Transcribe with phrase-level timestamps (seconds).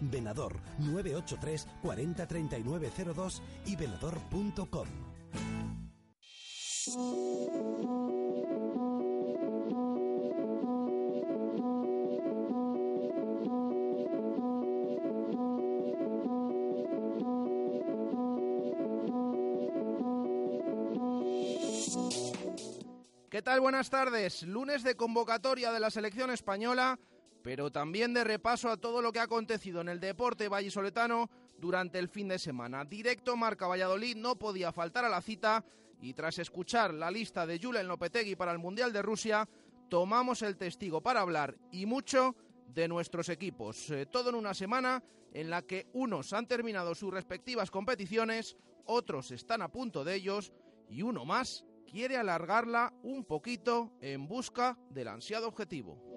[0.00, 4.86] Venador 983 40 02 y venador.com.
[23.40, 23.60] ¿Qué tal?
[23.60, 24.42] Buenas tardes.
[24.42, 26.98] Lunes de convocatoria de la selección española,
[27.42, 31.98] pero también de repaso a todo lo que ha acontecido en el deporte vallisoletano durante
[31.98, 32.84] el fin de semana.
[32.84, 35.64] Directo Marca Valladolid no podía faltar a la cita
[36.00, 39.48] y tras escuchar la lista de Julen Lopetegui para el Mundial de Rusia,
[39.88, 42.34] tomamos el testigo para hablar y mucho
[42.66, 43.90] de nuestros equipos.
[43.90, 45.02] Eh, todo en una semana
[45.32, 50.52] en la que unos han terminado sus respectivas competiciones, otros están a punto de ellos
[50.88, 56.09] y uno más quiere alargarla un poquito en busca del ansiado objetivo.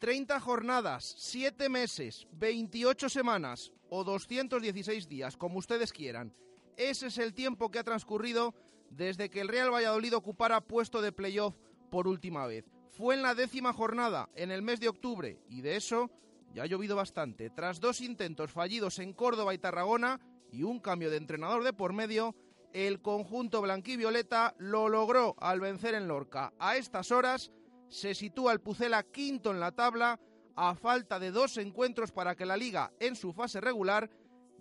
[0.00, 6.34] ...30 jornadas, 7 meses, 28 semanas o 216 días, como ustedes quieran.
[6.76, 8.54] Ese es el tiempo que ha transcurrido
[8.90, 11.56] desde que el Real Valladolid ocupara puesto de playoff
[11.90, 15.76] por última vez fue en la décima jornada, en el mes de octubre, y de
[15.76, 16.10] eso
[16.52, 17.50] ya ha llovido bastante.
[17.50, 20.20] Tras dos intentos fallidos en Córdoba y Tarragona
[20.50, 22.34] y un cambio de entrenador de por medio,
[22.72, 26.52] el conjunto blanquivioleta lo logró al vencer en Lorca.
[26.58, 27.50] A estas horas
[27.88, 30.18] se sitúa el Pucela quinto en la tabla,
[30.54, 34.10] a falta de dos encuentros para que la liga en su fase regular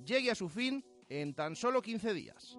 [0.05, 2.57] llegue a su fin en tan solo 15 días.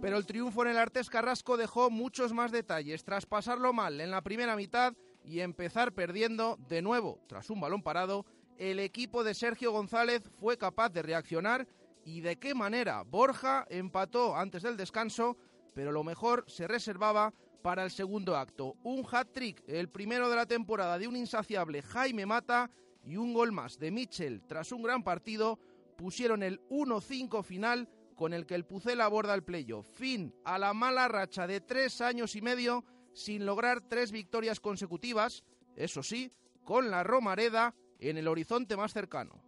[0.00, 3.04] Pero el triunfo en el Artes Carrasco dejó muchos más detalles.
[3.04, 4.94] Tras pasarlo mal en la primera mitad
[5.24, 8.24] y empezar perdiendo de nuevo tras un balón parado,
[8.58, 11.66] el equipo de Sergio González fue capaz de reaccionar
[12.04, 13.02] y de qué manera.
[13.02, 15.36] Borja empató antes del descanso,
[15.74, 18.76] pero lo mejor se reservaba para el segundo acto.
[18.84, 22.70] Un hat-trick, el primero de la temporada de un insaciable Jaime Mata
[23.04, 25.58] y un gol más de Mitchell tras un gran partido
[25.96, 27.88] pusieron el 1-5 final
[28.18, 29.86] con el que el Pucel aborda el playoff.
[29.94, 32.84] Fin a la mala racha de tres años y medio
[33.14, 35.44] sin lograr tres victorias consecutivas,
[35.76, 36.32] eso sí,
[36.64, 39.40] con la Romareda en el horizonte más cercano.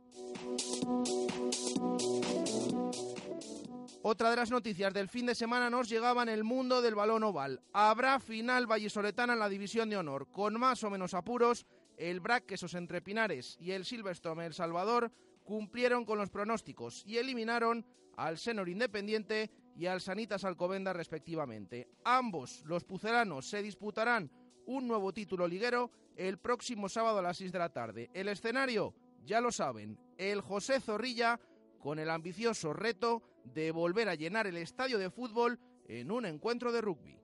[4.03, 7.25] Otra de las noticias del fin de semana nos llegaba en el mundo del balón
[7.25, 7.61] oval.
[7.73, 10.31] Habrá final vallisoletana en la división de honor.
[10.31, 11.67] Con más o menos apuros,
[11.97, 15.11] el Brac Quesos entre Pinares y el Silverstone El Salvador
[15.50, 17.84] cumplieron con los pronósticos y eliminaron
[18.16, 21.88] al Senor Independiente y al Sanitas Alcobenda respectivamente.
[22.05, 24.31] Ambos, los pucelanos, se disputarán
[24.66, 28.10] un nuevo título liguero el próximo sábado a las 6 de la tarde.
[28.15, 28.94] El escenario,
[29.25, 31.41] ya lo saben, el José Zorrilla
[31.81, 35.59] con el ambicioso reto de volver a llenar el estadio de fútbol
[35.89, 37.19] en un encuentro de rugby.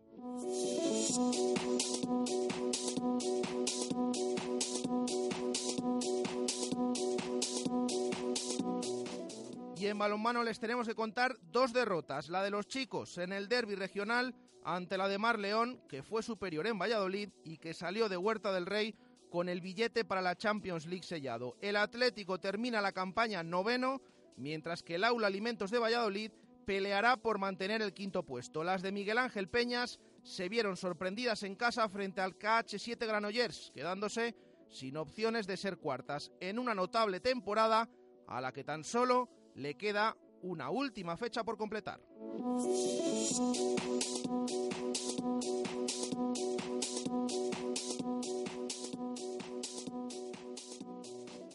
[9.78, 12.30] Y en balonmano les tenemos que contar dos derrotas.
[12.30, 14.34] La de los chicos en el derby regional
[14.64, 18.54] ante la de Mar León, que fue superior en Valladolid y que salió de Huerta
[18.54, 18.94] del Rey
[19.30, 21.58] con el billete para la Champions League sellado.
[21.60, 24.00] El Atlético termina la campaña noveno,
[24.38, 26.32] mientras que el Aula Alimentos de Valladolid
[26.64, 28.64] peleará por mantener el quinto puesto.
[28.64, 34.34] Las de Miguel Ángel Peñas se vieron sorprendidas en casa frente al KH7 Granollers, quedándose
[34.70, 37.90] sin opciones de ser cuartas en una notable temporada
[38.26, 42.00] a la que tan solo le queda una última fecha por completar.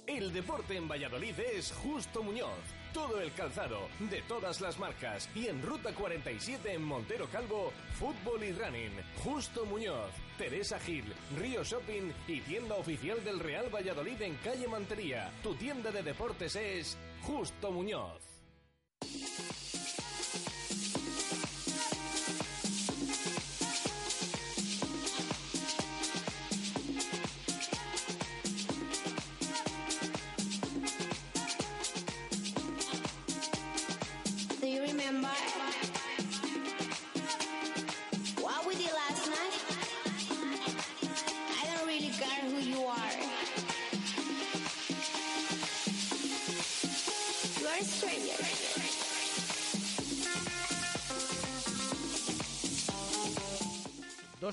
[0.08, 2.50] El deporte en Valladolid es Justo Muñoz.
[2.94, 5.30] Todo el calzado, de todas las marcas.
[5.34, 8.92] Y en Ruta 47 en Montero Calvo, fútbol y running.
[9.24, 10.12] Justo Muñoz,
[10.42, 11.04] Teresa Gil,
[11.38, 15.32] Río Shopping y tienda oficial del Real Valladolid en calle Mantería.
[15.44, 18.31] Tu tienda de deportes es Justo Muñoz.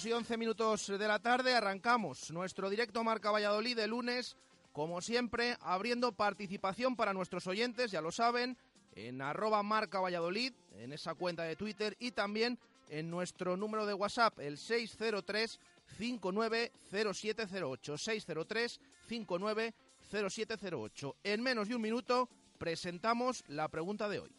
[0.08, 4.38] Y once minutos de la tarde arrancamos nuestro directo Marca Valladolid de lunes,
[4.72, 8.56] como siempre, abriendo participación para nuestros oyentes, ya lo saben,
[8.94, 12.58] en arroba Marca Valladolid, en esa cuenta de Twitter y también
[12.88, 15.60] en nuestro número de WhatsApp, el 603
[15.99, 21.16] 590708 603 590708.
[21.22, 24.32] En menos de un minuto presentamos la pregunta de hoy.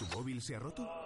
[0.00, 1.05] ¿Tu móvil se ha roto?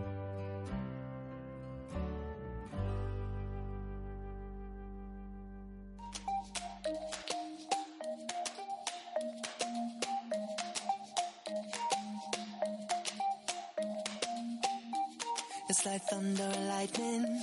[15.83, 17.41] Like thunder and lightning.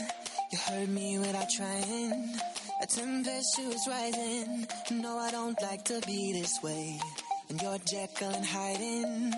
[0.52, 2.36] You heard me without trying.
[2.80, 4.66] A tempestuous rising.
[4.92, 7.00] No, I don't like to be this way.
[7.48, 9.32] And you're Jekyll and hiding.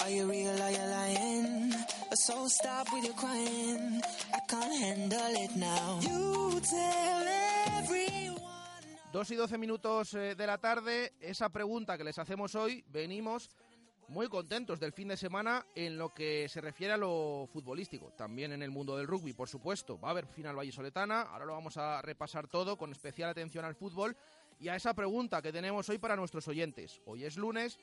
[0.00, 0.62] Are you real?
[0.62, 1.74] Are you lying?
[2.26, 4.00] So stop with your crying.
[4.32, 6.00] I can't handle it now.
[9.30, 13.50] Y doce minutos eh, de la tarde, esa pregunta que les hacemos hoy, venimos
[14.08, 18.52] muy contentos del fin de semana en lo que se refiere a lo futbolístico, también
[18.52, 20.00] en el mundo del rugby, por supuesto.
[20.00, 23.74] Va a haber final vallisoletana, ahora lo vamos a repasar todo con especial atención al
[23.74, 24.16] fútbol
[24.58, 27.02] y a esa pregunta que tenemos hoy para nuestros oyentes.
[27.04, 27.78] Hoy es lunes,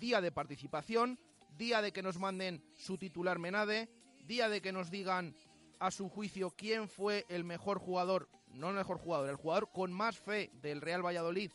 [0.00, 1.18] día de participación,
[1.56, 3.88] día de que nos manden su titular Menade,
[4.26, 5.34] día de que nos digan
[5.78, 9.92] a su juicio quién fue el mejor jugador, no el mejor jugador, el jugador con
[9.92, 11.52] más fe del Real Valladolid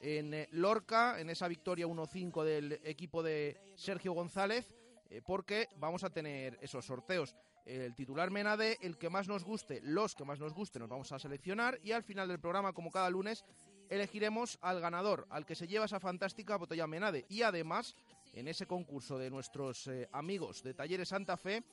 [0.00, 4.74] en eh, Lorca, en esa victoria 1-5 del equipo de Sergio González,
[5.10, 7.36] eh, porque vamos a tener esos sorteos.
[7.64, 11.10] El titular Menade, el que más nos guste, los que más nos guste, nos vamos
[11.10, 13.44] a seleccionar y al final del programa, como cada lunes,
[13.88, 17.26] elegiremos al ganador, al que se lleva esa fantástica botella Menade.
[17.28, 17.96] Y además,
[18.34, 21.64] en ese concurso de nuestros eh, amigos de Talleres Santa Fe,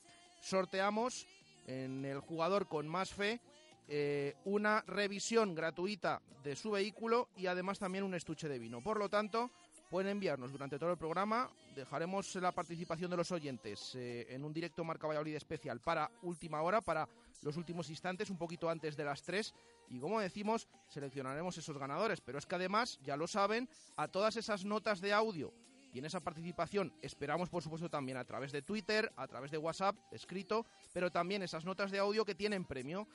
[0.41, 1.27] sorteamos
[1.67, 3.39] en el jugador con más fe
[3.87, 8.81] eh, una revisión gratuita de su vehículo y además también un estuche de vino.
[8.81, 9.51] Por lo tanto,
[9.89, 11.49] pueden enviarnos durante todo el programa.
[11.75, 16.61] Dejaremos la participación de los oyentes eh, en un directo Marca Valladolid especial para última
[16.61, 17.07] hora, para
[17.41, 19.53] los últimos instantes, un poquito antes de las 3.
[19.89, 22.21] Y como decimos, seleccionaremos esos ganadores.
[22.21, 25.53] Pero es que además, ya lo saben, a todas esas notas de audio
[25.93, 29.59] y en esa participación esperamos, por supuesto, también a través de Twitter, a través de
[29.59, 33.07] WhatsApp, escrito, pero también esas notas de audio que tienen premio.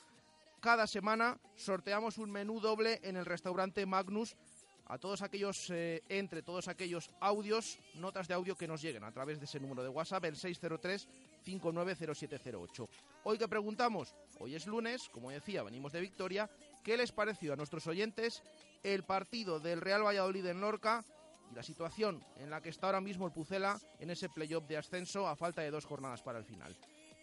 [0.61, 4.35] Cada semana sorteamos un menú doble en el restaurante Magnus
[4.87, 9.11] a todos aquellos, eh, entre todos aquellos audios, notas de audio que nos lleguen a
[9.11, 12.89] través de ese número de WhatsApp, el 603-590708.
[13.23, 16.49] Hoy que preguntamos, hoy es lunes, como decía, venimos de victoria,
[16.83, 18.43] ¿qué les pareció a nuestros oyentes
[18.83, 21.05] el partido del Real Valladolid en Lorca
[21.51, 24.75] y la situación en la que está ahora mismo el Pucela en ese playoff de
[24.77, 26.75] ascenso a falta de dos jornadas para el final?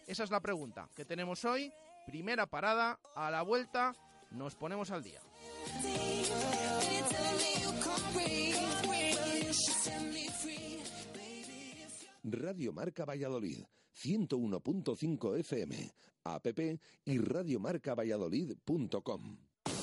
[0.07, 1.69] Esa es la pregunta que tenemos hoy.
[2.07, 3.93] Primera parada, a la vuelta
[4.31, 5.19] nos ponemos al día.
[12.23, 15.91] Radio Marca Valladolid, 101.5 FM,
[16.23, 16.47] app
[17.05, 19.46] y radiomarcavalladolid.com.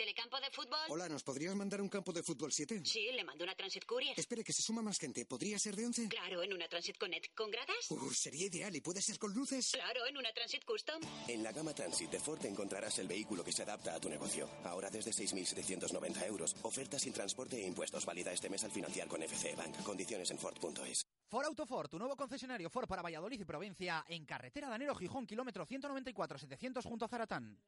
[0.00, 0.78] ¿Telecampo de fútbol?
[0.88, 2.80] Hola, ¿nos podrías mandar un campo de fútbol 7?
[2.86, 4.18] Sí, le mando una Transit Courier.
[4.18, 5.26] Espere, que se suma más gente.
[5.26, 6.08] ¿Podría ser de 11?
[6.08, 7.34] Claro, en una Transit Connect.
[7.34, 7.90] ¿Con gradas?
[7.90, 8.74] Uh, sería ideal.
[8.74, 9.72] ¿Y puede ser con luces?
[9.72, 11.02] Claro, en una Transit Custom.
[11.28, 14.48] En la gama Transit de Ford encontrarás el vehículo que se adapta a tu negocio.
[14.64, 16.56] Ahora desde 6.790 euros.
[16.62, 18.06] Oferta sin transporte e impuestos.
[18.06, 19.82] Válida este mes al financiar con FC Bank.
[19.82, 21.04] Condiciones en Ford.es.
[21.28, 25.66] Ford Autoford, tu nuevo concesionario Ford para Valladolid y provincia, en carretera Danero Gijón, kilómetro
[25.66, 27.58] 194-700 junto a Zaratán.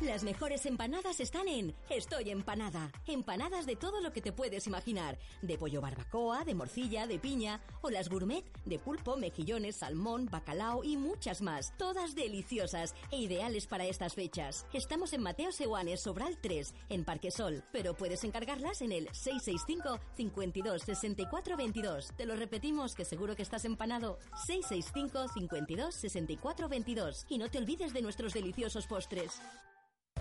[0.00, 2.92] Las mejores empanadas están en Estoy Empanada.
[3.08, 5.18] Empanadas de todo lo que te puedes imaginar.
[5.42, 10.84] De pollo barbacoa, de morcilla, de piña o las gourmet de pulpo, mejillones, salmón, bacalao
[10.84, 11.76] y muchas más.
[11.78, 14.66] Todas deliciosas e ideales para estas fechas.
[14.72, 20.82] Estamos en Mateo Seguanes, Sobral 3, en Parquesol, pero puedes encargarlas en el 665 52
[20.82, 22.12] 64 22.
[22.16, 24.20] Te lo repetimos que seguro que estás empanado.
[24.46, 27.26] 665 52 64 22.
[27.28, 29.40] Y no te olvides de nuestros deliciosos postres.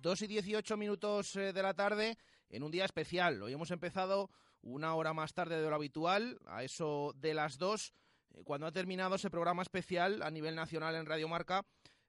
[0.00, 2.16] 2 y 18 minutos eh, de la tarde
[2.48, 3.42] en un día especial.
[3.42, 4.30] Hoy hemos empezado
[4.62, 7.92] una hora más tarde de lo habitual, a eso de las 2,
[8.30, 11.66] eh, cuando ha terminado ese programa especial a nivel nacional en Radio Marca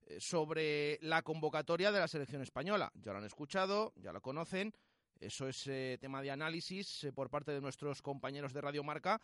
[0.07, 2.91] eh, sobre la convocatoria de la selección española.
[2.95, 4.73] Ya lo han escuchado, ya lo conocen.
[5.19, 5.69] Eso es
[5.99, 9.21] tema de análisis por parte de nuestros compañeros de Radio Marca.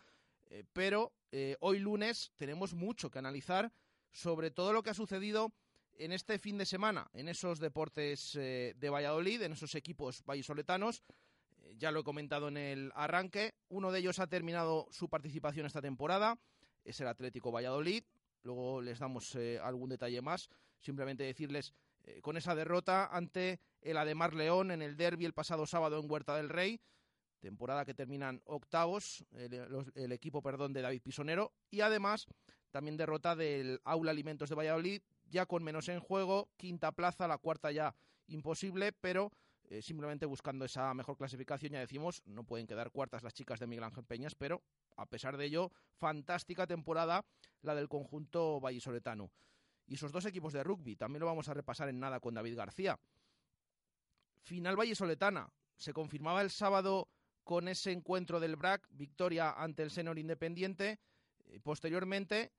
[0.72, 1.12] pero
[1.58, 3.72] hoy lunes tenemos mucho que analizar
[4.12, 5.52] sobre todo lo que ha sucedido
[5.98, 11.02] en este fin de semana en esos deportes eh, de Valladolid, en esos equipos vallisoletanos.
[11.58, 13.54] Eh, ya lo he comentado en el arranque.
[13.68, 16.38] Uno de ellos ha terminado su participación esta temporada.
[16.84, 18.04] Es el Atlético Valladolid.
[18.42, 20.48] Luego les damos eh, algún detalle más.
[20.80, 21.74] Simplemente decirles,
[22.22, 26.36] con esa derrota ante el Ademar León en el derby el pasado sábado en Huerta
[26.36, 26.80] del Rey,
[27.40, 32.28] temporada que terminan octavos, el equipo perdón, de David Pisonero, y además
[32.70, 37.38] también derrota del Aula Alimentos de Valladolid, ya con menos en juego, quinta plaza, la
[37.38, 37.94] cuarta ya
[38.26, 39.32] imposible, pero
[39.64, 43.66] eh, simplemente buscando esa mejor clasificación, ya decimos, no pueden quedar cuartas las chicas de
[43.66, 44.62] Miguel Ángel Peñas, pero
[44.96, 47.24] a pesar de ello, fantástica temporada
[47.62, 49.30] la del conjunto vallisoletano.
[49.86, 52.56] Y esos dos equipos de rugby, también lo vamos a repasar en nada con David
[52.56, 52.98] García.
[54.42, 57.08] Final vallisoletana, se confirmaba el sábado
[57.44, 60.98] con ese encuentro del BRAC, victoria ante el Senor Independiente.
[61.46, 62.52] Eh, posteriormente,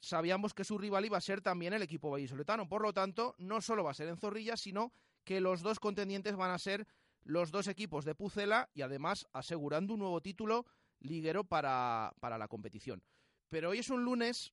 [0.00, 2.68] sabíamos que su rival iba a ser también el equipo vallisoletano.
[2.68, 4.92] Por lo tanto, no solo va a ser en Zorrilla, sino
[5.24, 6.86] que los dos contendientes van a ser
[7.24, 10.64] los dos equipos de Pucela y además asegurando un nuevo título
[11.00, 13.02] liguero para, para la competición.
[13.48, 14.52] Pero hoy es un lunes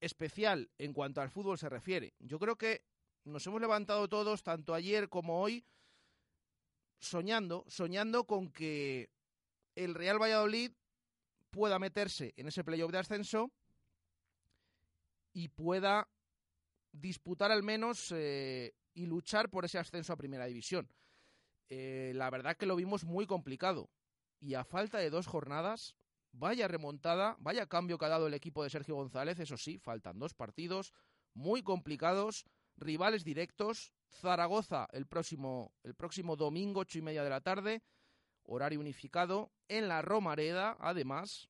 [0.00, 2.14] especial en cuanto al fútbol se refiere.
[2.18, 2.82] Yo creo que
[3.24, 5.64] nos hemos levantado todos, tanto ayer como hoy,
[6.98, 9.10] soñando, soñando con que
[9.74, 10.72] el Real Valladolid
[11.50, 13.52] pueda meterse en ese playoff de ascenso
[15.38, 16.08] y pueda
[16.90, 20.90] disputar al menos eh, y luchar por ese ascenso a Primera División.
[21.70, 23.88] eh, la verdad que lo vimos muy complicado.
[24.40, 25.94] Y a falta de dos jornadas,
[26.32, 29.38] vaya remontada, vaya cambio que ha dado el equipo de Sergio González.
[29.38, 30.92] Eso sí, faltan dos partidos
[31.34, 32.44] muy complicados,
[32.76, 33.92] rivales directos.
[34.10, 37.84] Zaragoza el próximo, el próximo domingo, ocho y media de la tarde,
[38.42, 39.52] horario unificado.
[39.68, 41.48] En la Romareda, además,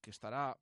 [0.00, 0.58] que estará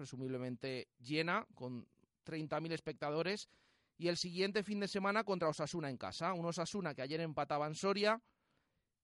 [0.00, 1.86] presumiblemente llena, con
[2.24, 3.50] 30.000 espectadores.
[3.98, 6.32] Y el siguiente fin de semana contra Osasuna en casa.
[6.32, 8.22] Un Osasuna que ayer empataba en Soria,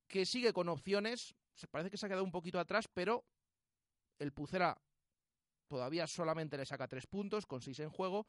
[0.09, 1.37] que sigue con opciones.
[1.55, 3.27] Se parece que se ha quedado un poquito atrás, pero
[4.19, 4.81] el Pucera
[5.69, 8.27] todavía solamente le saca tres puntos, con seis en juego.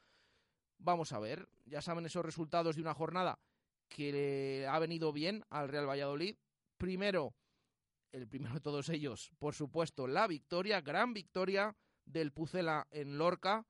[0.77, 3.39] Vamos a ver, ya saben esos resultados de una jornada
[3.87, 6.35] que le ha venido bien al Real Valladolid.
[6.77, 7.33] Primero,
[8.11, 13.65] el primero de todos ellos, por supuesto, la victoria, gran victoria del Pucela en Lorca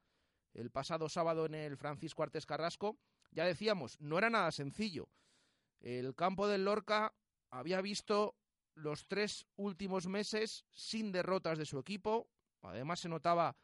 [0.53, 2.97] el pasado sábado en el Francisco Artes Carrasco.
[3.31, 5.09] Ya decíamos, no era nada sencillo.
[5.79, 7.13] El campo del Lorca
[7.51, 8.35] había visto
[8.73, 12.27] los tres últimos meses sin derrotas de su equipo.
[12.61, 13.55] Además se notaba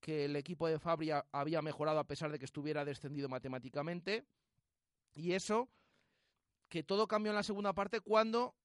[0.00, 4.26] que el equipo de Fabria había mejorado a pesar de que estuviera descendido matemáticamente.
[5.14, 5.68] Y eso,
[6.68, 8.56] que todo cambió en la segunda parte cuando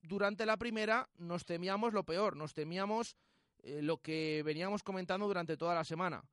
[0.00, 3.16] durante la primera nos temíamos lo peor, nos temíamos
[3.62, 6.24] eh, lo que veníamos comentando durante toda la semana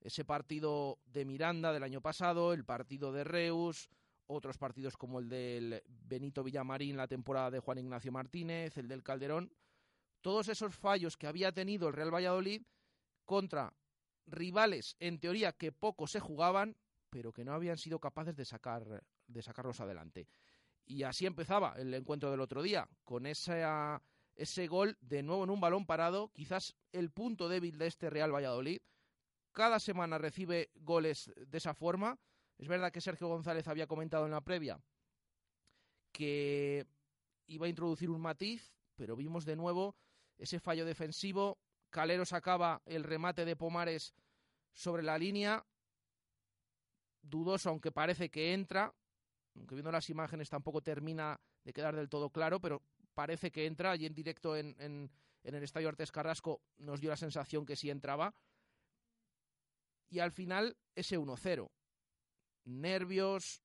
[0.00, 3.88] ese partido de Miranda del año pasado, el partido de Reus,
[4.26, 9.02] otros partidos como el del Benito Villamarín la temporada de Juan Ignacio Martínez, el del
[9.02, 9.52] Calderón,
[10.20, 12.62] todos esos fallos que había tenido el Real Valladolid
[13.24, 13.72] contra
[14.26, 16.76] rivales en teoría que poco se jugaban,
[17.10, 20.28] pero que no habían sido capaces de sacar de sacarlos adelante.
[20.84, 24.02] Y así empezaba el encuentro del otro día, con esa,
[24.42, 28.34] ese gol de nuevo en un balón parado, quizás el punto débil de este Real
[28.34, 28.80] Valladolid,
[29.52, 32.18] cada semana recibe goles de esa forma.
[32.58, 34.80] Es verdad que Sergio González había comentado en la previa
[36.10, 36.86] que
[37.46, 39.94] iba a introducir un matiz, pero vimos de nuevo
[40.38, 41.58] ese fallo defensivo.
[41.90, 44.12] Calero sacaba el remate de Pomares
[44.72, 45.64] sobre la línea.
[47.22, 48.92] Dudoso, aunque parece que entra.
[49.54, 52.82] Aunque viendo las imágenes tampoco termina de quedar del todo claro, pero
[53.14, 53.96] parece que entra.
[53.96, 55.10] Y en directo en, en
[55.42, 58.34] el Estadio Artes Carrasco nos dio la sensación que sí entraba
[60.12, 61.70] y al final ese 1-0.
[62.64, 63.62] Nervios,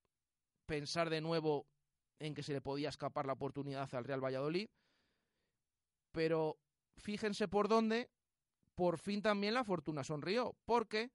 [0.66, 1.68] pensar de nuevo
[2.20, 4.70] en que se le podía escapar la oportunidad al Real Valladolid,
[6.14, 6.58] pero
[6.96, 8.10] fíjense por dónde,
[8.76, 11.12] por fin también la fortuna sonrió, porque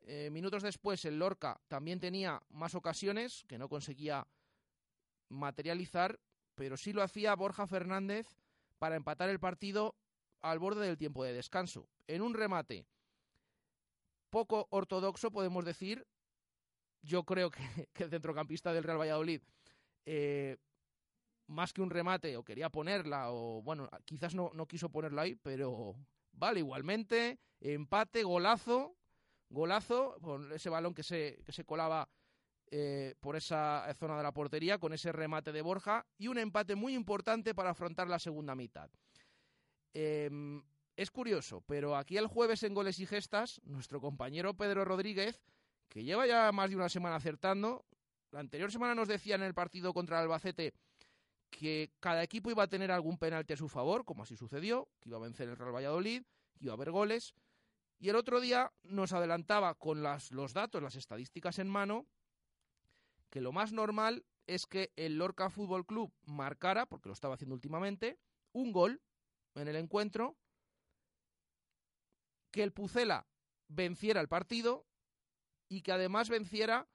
[0.00, 4.26] eh, minutos después el Lorca también tenía más ocasiones que no conseguía
[5.28, 6.18] materializar,
[6.58, 8.26] pero sí lo hacía Borja Fernández
[8.80, 9.94] para empatar el partido
[10.40, 11.88] al borde del tiempo de descanso.
[12.08, 12.84] En un remate
[14.28, 16.04] poco ortodoxo, podemos decir.
[17.00, 17.50] Yo creo
[17.94, 19.40] que, el centrocampista del Real Valladolid,
[20.04, 20.56] eh,
[21.46, 25.36] más que un remate, o quería ponerla, o bueno, quizás no, no quiso ponerla ahí,
[25.36, 25.94] pero
[26.32, 27.38] vale igualmente.
[27.60, 28.96] Empate, golazo,
[29.48, 32.10] golazo, con ese balón que se, que se colaba
[32.70, 36.74] eh, por esa zona de la portería, con ese remate de Borja, y un empate
[36.74, 38.90] muy importante para afrontar la segunda mitad.
[39.94, 40.30] Eh,
[40.96, 45.40] es curioso, pero aquí el jueves en Goles y Gestas, nuestro compañero Pedro Rodríguez,
[45.88, 47.84] que lleva ya más de una semana acertando,
[48.30, 50.74] la anterior semana nos decía en el partido contra el Albacete
[51.50, 55.08] que cada equipo iba a tener algún penalti a su favor, como así sucedió, que
[55.08, 56.24] iba a vencer el Real Valladolid,
[56.58, 57.32] que iba a haber goles,
[57.98, 62.06] y el otro día nos adelantaba con los datos, las estadísticas en mano,
[63.30, 67.54] que lo más normal es que el Lorca Fútbol Club marcara, porque lo estaba haciendo
[67.54, 68.18] últimamente,
[68.52, 69.02] un gol
[69.54, 70.36] en el encuentro
[72.50, 73.26] que el Pucela
[73.68, 74.86] venciera el partido
[75.68, 76.88] y que además venciera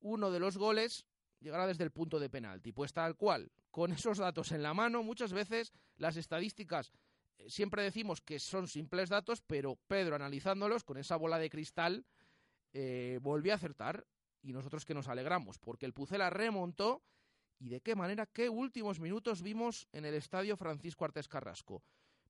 [0.00, 1.06] uno de los goles
[1.40, 2.72] llegará desde el punto de penalti.
[2.72, 6.92] Pues tal cual, con esos datos en la mano, muchas veces las estadísticas
[7.38, 12.04] eh, siempre decimos que son simples datos, pero Pedro analizándolos con esa bola de cristal
[12.72, 14.06] eh, volvió a acertar
[14.42, 17.02] y nosotros que nos alegramos, porque el Pucela remontó
[17.58, 21.82] y de qué manera, qué últimos minutos vimos en el estadio Francisco Artes Carrasco.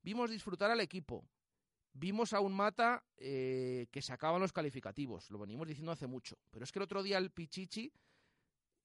[0.02, 1.28] Vimos disfrutar al equipo,
[1.92, 6.36] Vimos a un Mata eh, que sacaban los calificativos, lo venimos diciendo hace mucho.
[6.50, 7.92] Pero es que el otro día el Pichichi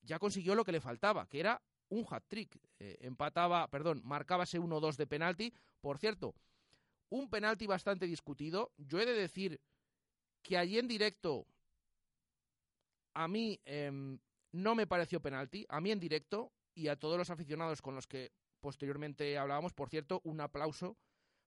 [0.01, 2.59] ya consiguió lo que le faltaba, que era un hat-trick.
[2.79, 5.53] Eh, empataba, perdón, marcaba ese 1-2 de penalti.
[5.81, 6.33] Por cierto,
[7.09, 8.71] un penalti bastante discutido.
[8.77, 9.61] Yo he de decir
[10.41, 11.45] que allí en directo
[13.15, 14.19] a mí em,
[14.51, 15.65] no me pareció penalti.
[15.69, 19.89] A mí en directo y a todos los aficionados con los que posteriormente hablábamos, por
[19.89, 20.97] cierto, un aplauso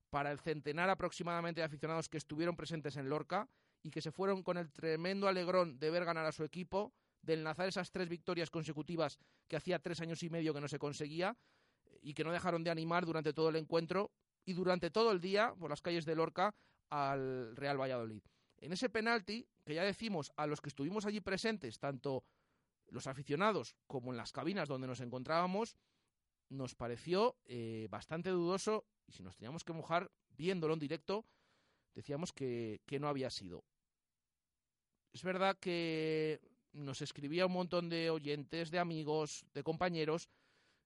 [0.09, 3.47] para el centenar aproximadamente de aficionados que estuvieron presentes en Lorca
[3.83, 7.33] y que se fueron con el tremendo alegrón de ver ganar a su equipo, de
[7.33, 11.37] enlazar esas tres victorias consecutivas que hacía tres años y medio que no se conseguía
[12.01, 14.11] y que no dejaron de animar durante todo el encuentro
[14.45, 16.55] y durante todo el día por las calles de Lorca
[16.89, 18.23] al Real Valladolid.
[18.61, 22.23] En ese penalti, que ya decimos a los que estuvimos allí presentes, tanto
[22.87, 25.77] los aficionados como en las cabinas donde nos encontrábamos,
[26.49, 31.25] nos pareció eh, bastante dudoso y si nos teníamos que mojar viéndolo en directo,
[31.93, 33.63] decíamos que, que no había sido.
[35.13, 36.41] Es verdad que
[36.73, 40.29] nos escribía un montón de oyentes, de amigos, de compañeros,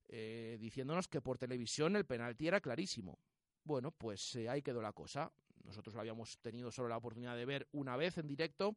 [0.08, 3.20] eh, diciéndonos que por televisión el penalti era clarísimo.
[3.64, 5.32] Bueno, pues eh, ahí quedó la cosa.
[5.64, 8.76] Nosotros lo habíamos tenido solo la oportunidad de ver una vez en directo,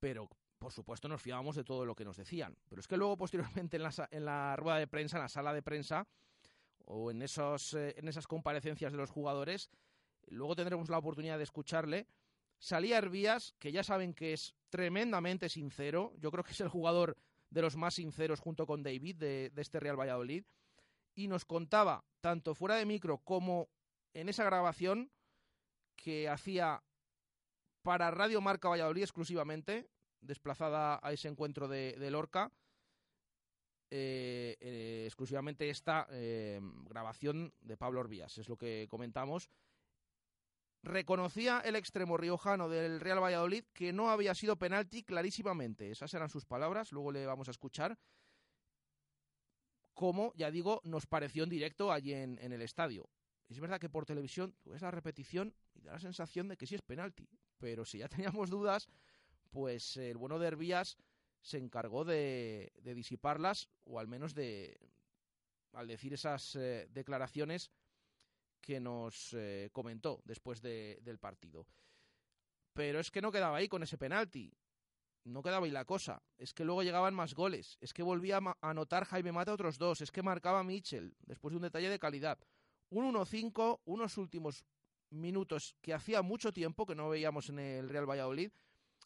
[0.00, 2.56] pero por supuesto nos fiábamos de todo lo que nos decían.
[2.68, 5.52] Pero es que luego posteriormente en la, en la rueda de prensa, en la sala
[5.52, 6.06] de prensa,
[6.84, 9.70] o en, esos, eh, en esas comparecencias de los jugadores,
[10.26, 12.06] luego tendremos la oportunidad de escucharle.
[12.58, 17.16] Salía Herbías, que ya saben que es tremendamente sincero, yo creo que es el jugador
[17.50, 20.44] de los más sinceros junto con David de este Real Valladolid,
[21.14, 23.68] y nos contaba, tanto fuera de micro como
[24.14, 25.10] en esa grabación
[25.96, 26.82] que hacía
[27.82, 29.88] para Radio Marca Valladolid exclusivamente,
[30.20, 32.52] desplazada a ese encuentro de, Lorca,
[33.90, 39.50] eh, eh, exclusivamente esta eh, grabación de Pablo Orbías, es lo que comentamos.
[40.84, 45.90] Reconocía el extremo riojano del Real Valladolid que no había sido penalti clarísimamente.
[45.90, 47.98] Esas eran sus palabras, luego le vamos a escuchar.
[49.94, 53.08] Como, ya digo, nos pareció en directo allí en el estadio.
[53.48, 56.66] Es verdad que por televisión tú ves la repetición y da la sensación de que
[56.66, 57.28] sí es penalti.
[57.58, 58.88] Pero si ya teníamos dudas,
[59.50, 60.96] pues el bueno de Herbías
[61.40, 64.78] se encargó de, disiparlas, o al menos de,
[65.72, 67.70] al decir esas eh, declaraciones
[68.60, 71.66] que nos eh, comentó después de, del partido.
[72.72, 74.52] Pero es que no quedaba ahí con ese penalti.
[75.24, 76.22] No quedaba ahí la cosa.
[76.38, 77.76] Es que luego llegaban más goles.
[77.80, 80.00] Es que volvía a anotar Jaime Mata otros dos.
[80.00, 82.38] Es que marcaba Mitchell después de un detalle de calidad.
[82.92, 84.66] Un 1-5, unos últimos
[85.08, 88.52] minutos que hacía mucho tiempo que no veíamos en el Real Valladolid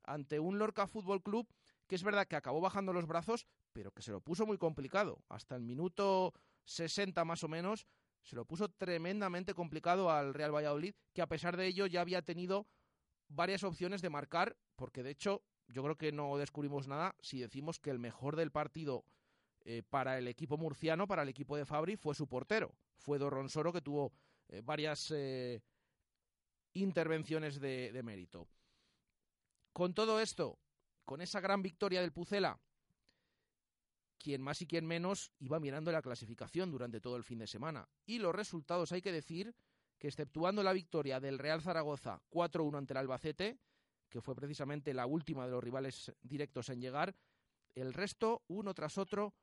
[0.03, 1.46] ante un Lorca Fútbol Club
[1.87, 5.22] que es verdad que acabó bajando los brazos, pero que se lo puso muy complicado.
[5.29, 7.87] Hasta el minuto 60 más o menos,
[8.25, 12.22] se lo puso tremendamente complicado al Real Valladolid, que a pesar de ello ya había
[12.22, 12.66] tenido
[13.29, 17.79] varias opciones de marcar, porque de hecho yo creo que no descubrimos nada si decimos
[17.79, 19.05] que el mejor del partido
[19.64, 22.75] eh, para el equipo murciano, para el equipo de Fabri, fue su portero.
[22.96, 24.12] Fue Dorronsoro que tuvo
[24.48, 25.62] eh, varias eh,
[26.74, 28.48] intervenciones de, de mérito.
[29.72, 30.59] Con todo esto,
[31.04, 32.59] con esa gran victoria del Pucela,
[34.18, 37.88] quien más y quien menos iba mirando la clasificación durante todo el fin de semana.
[38.06, 39.54] Y los resultados hay que decir
[39.98, 43.59] que exceptuando la victoria del Real Zaragoza 4-1 ante el Albacete,
[44.09, 47.14] que fue precisamente la última de los rivales directos en llegar,
[47.74, 49.35] el resto, uno tras otro,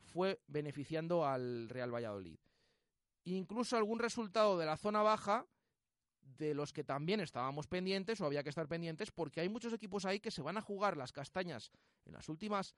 [0.00, 2.38] fue beneficiando al Real Valladolid.
[3.24, 5.46] Incluso algún resultado de la zona baja
[6.22, 10.04] de los que también estábamos pendientes o había que estar pendientes porque hay muchos equipos
[10.04, 11.70] ahí que se van a jugar las castañas
[12.04, 12.74] en las últimas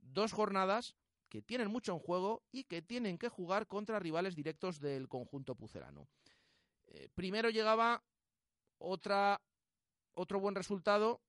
[0.00, 0.94] dos jornadas
[1.28, 5.54] que tienen mucho en juego y que tienen que jugar contra rivales directos del conjunto
[5.54, 6.08] pucelano.
[6.86, 8.04] Eh, primero llegaba
[8.78, 9.40] otra,
[10.14, 11.20] otro buen resultado.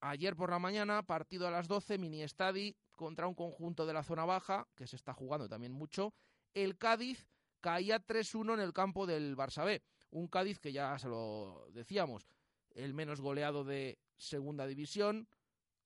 [0.00, 4.02] Ayer por la mañana, partido a las 12, mini estadi contra un conjunto de la
[4.02, 6.14] zona baja, que se está jugando también mucho.
[6.54, 7.26] El Cádiz
[7.60, 9.82] caía 3-1 en el campo del Barça B.
[10.10, 12.26] Un Cádiz que ya se lo decíamos,
[12.72, 15.28] el menos goleado de segunda división,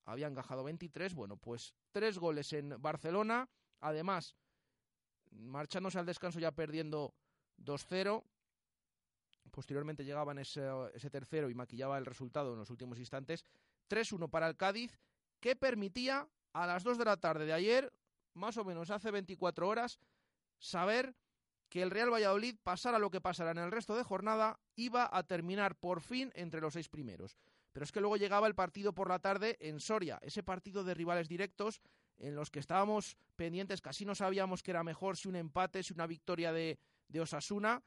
[0.05, 3.49] había encajado 23, bueno, pues tres goles en Barcelona,
[3.79, 4.35] además,
[5.31, 7.13] marchándose al descanso ya perdiendo
[7.57, 8.23] 2-0,
[9.51, 13.43] posteriormente llegaban ese, ese tercero y maquillaba el resultado en los últimos instantes,
[13.89, 14.99] 3-1 para el Cádiz,
[15.39, 17.93] que permitía a las 2 de la tarde de ayer,
[18.33, 19.99] más o menos hace 24 horas,
[20.59, 21.15] saber
[21.69, 25.23] que el Real Valladolid, pasara lo que pasara en el resto de jornada, iba a
[25.23, 27.37] terminar por fin entre los seis primeros.
[27.73, 30.93] Pero es que luego llegaba el partido por la tarde en Soria, ese partido de
[30.93, 31.81] rivales directos
[32.17, 35.93] en los que estábamos pendientes, casi no sabíamos que era mejor si un empate, si
[35.93, 37.83] una victoria de, de Osasuna,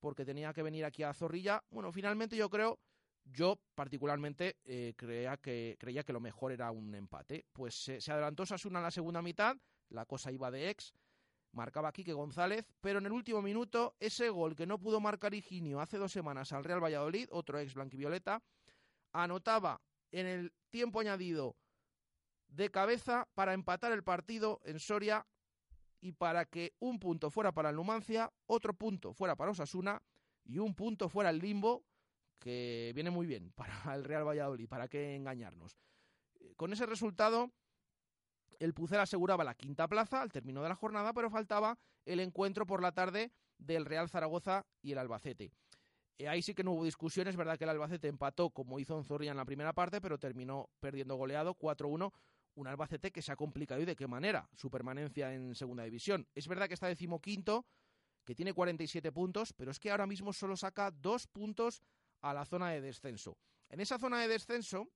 [0.00, 1.64] porque tenía que venir aquí a Zorrilla.
[1.70, 2.78] Bueno, finalmente yo creo,
[3.24, 7.46] yo particularmente eh, creía, que, creía que lo mejor era un empate.
[7.54, 9.56] Pues se adelantó Osasuna en la segunda mitad,
[9.88, 10.92] la cosa iba de ex,
[11.54, 15.80] marcaba Quique González, pero en el último minuto ese gol que no pudo marcar Higinio
[15.80, 18.42] hace dos semanas al Real Valladolid, otro ex blanquivioleta,
[19.12, 19.80] anotaba
[20.12, 21.56] en el tiempo añadido
[22.48, 25.26] de cabeza para empatar el partido en Soria
[26.00, 30.02] y para que un punto fuera para el Numancia, otro punto fuera para Osasuna
[30.44, 31.84] y un punto fuera el Limbo,
[32.38, 35.78] que viene muy bien para el Real Valladolid, para qué engañarnos.
[36.56, 37.50] Con ese resultado,
[38.60, 42.66] el Pucela aseguraba la quinta plaza al término de la jornada, pero faltaba el encuentro
[42.66, 45.52] por la tarde del Real Zaragoza y el Albacete.
[46.18, 49.02] Eh, ahí sí que no hubo discusión, es verdad que el Albacete empató como hizo
[49.02, 52.12] Zorrilla en la primera parte, pero terminó perdiendo goleado 4-1,
[52.54, 56.28] un Albacete que se ha complicado y de qué manera su permanencia en segunda división.
[56.34, 57.66] Es verdad que está decimoquinto,
[58.24, 61.82] que tiene 47 puntos, pero es que ahora mismo solo saca dos puntos
[62.20, 63.36] a la zona de descenso.
[63.68, 64.88] En esa zona de descenso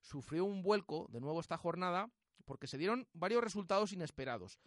[0.00, 2.08] sufrió un vuelco de nuevo esta jornada
[2.46, 4.58] porque se dieron varios resultados inesperados.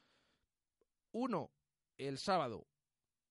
[1.12, 1.50] Uno,
[1.98, 2.68] el sábado,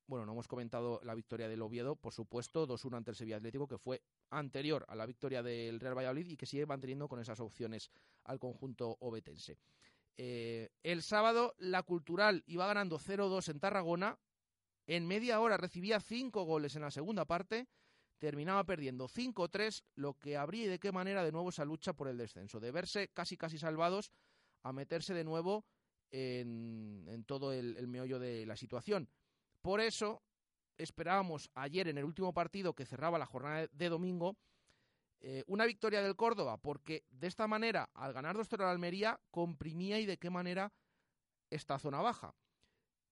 [0.08, 3.68] bueno, no hemos comentado la victoria del Oviedo, por supuesto, 2-1 ante el Sevilla Atlético,
[3.68, 7.38] que fue anterior a la victoria del Real Valladolid y que sigue manteniendo con esas
[7.40, 7.90] opciones
[8.24, 9.58] al conjunto obetense.
[10.16, 14.18] Eh, el sábado, la Cultural iba ganando 0-2 en Tarragona,
[14.86, 17.68] en media hora recibía 5 goles en la segunda parte,
[18.18, 22.08] terminaba perdiendo 5-3, lo que habría y de qué manera de nuevo esa lucha por
[22.08, 24.10] el descenso, de verse casi casi salvados
[24.62, 25.64] a meterse de nuevo
[26.10, 29.08] en, todo el meollo de la situación.
[29.62, 30.22] Por eso
[30.76, 34.36] esperábamos ayer en el último partido que cerraba la jornada de domingo
[35.20, 39.98] eh, una victoria del Córdoba, porque de esta manera, al ganar 2-0 al Almería, comprimía
[39.98, 40.72] y de qué manera
[41.50, 42.34] esta zona baja.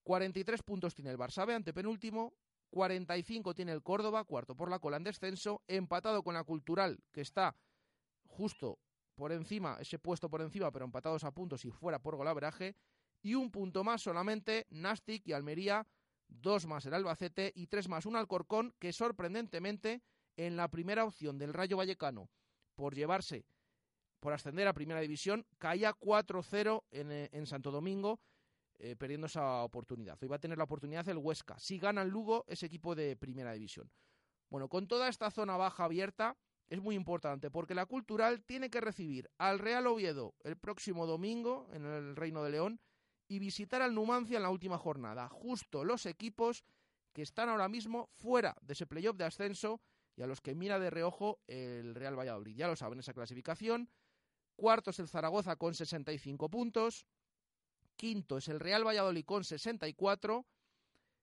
[0.05, 2.35] 43 puntos tiene el Barça ante penúltimo,
[2.71, 7.23] 45 tiene el Córdoba, cuarto por la cola en descenso, empatado con la Cultural, que
[7.23, 7.57] está
[8.29, 8.79] justo
[9.17, 12.77] por encima, ese puesto por encima, pero empatados a puntos y fuera por golaveraje,
[13.23, 15.87] y un punto más solamente Nastic y Almería
[16.29, 20.03] dos más el Albacete y tres más un Alcorcón que sorprendentemente
[20.37, 22.29] en la primera opción del Rayo Vallecano
[22.75, 23.47] por llevarse,
[24.21, 28.21] por ascender a Primera División, caía 4-0 eh, en, Santo Domingo,
[28.79, 30.19] eh, perdiendo esa oportunidad.
[30.21, 31.59] Hoy va a tener la oportunidad el Huesca.
[31.59, 33.91] Si gana el Lugo, es equipo de Primera División.
[34.51, 36.37] Bueno, con toda esta zona baja abierta,
[36.69, 41.69] es muy importante porque la Cultural tiene que recibir al Real Oviedo el próximo domingo
[41.73, 42.81] en el Reino de León
[43.29, 45.29] y visitar al Numancia en la última jornada.
[45.29, 46.65] Justo los equipos
[47.13, 49.81] que están ahora mismo fuera de ese playoff de ascenso
[50.17, 52.57] y a los que mira de reojo el Real Valladolid.
[52.57, 53.91] Ya lo saben esa clasificación.
[54.57, 57.07] Cuarto es el Zaragoza con 65 puntos.
[57.97, 60.47] Quinto es el Real Valladolid con 64.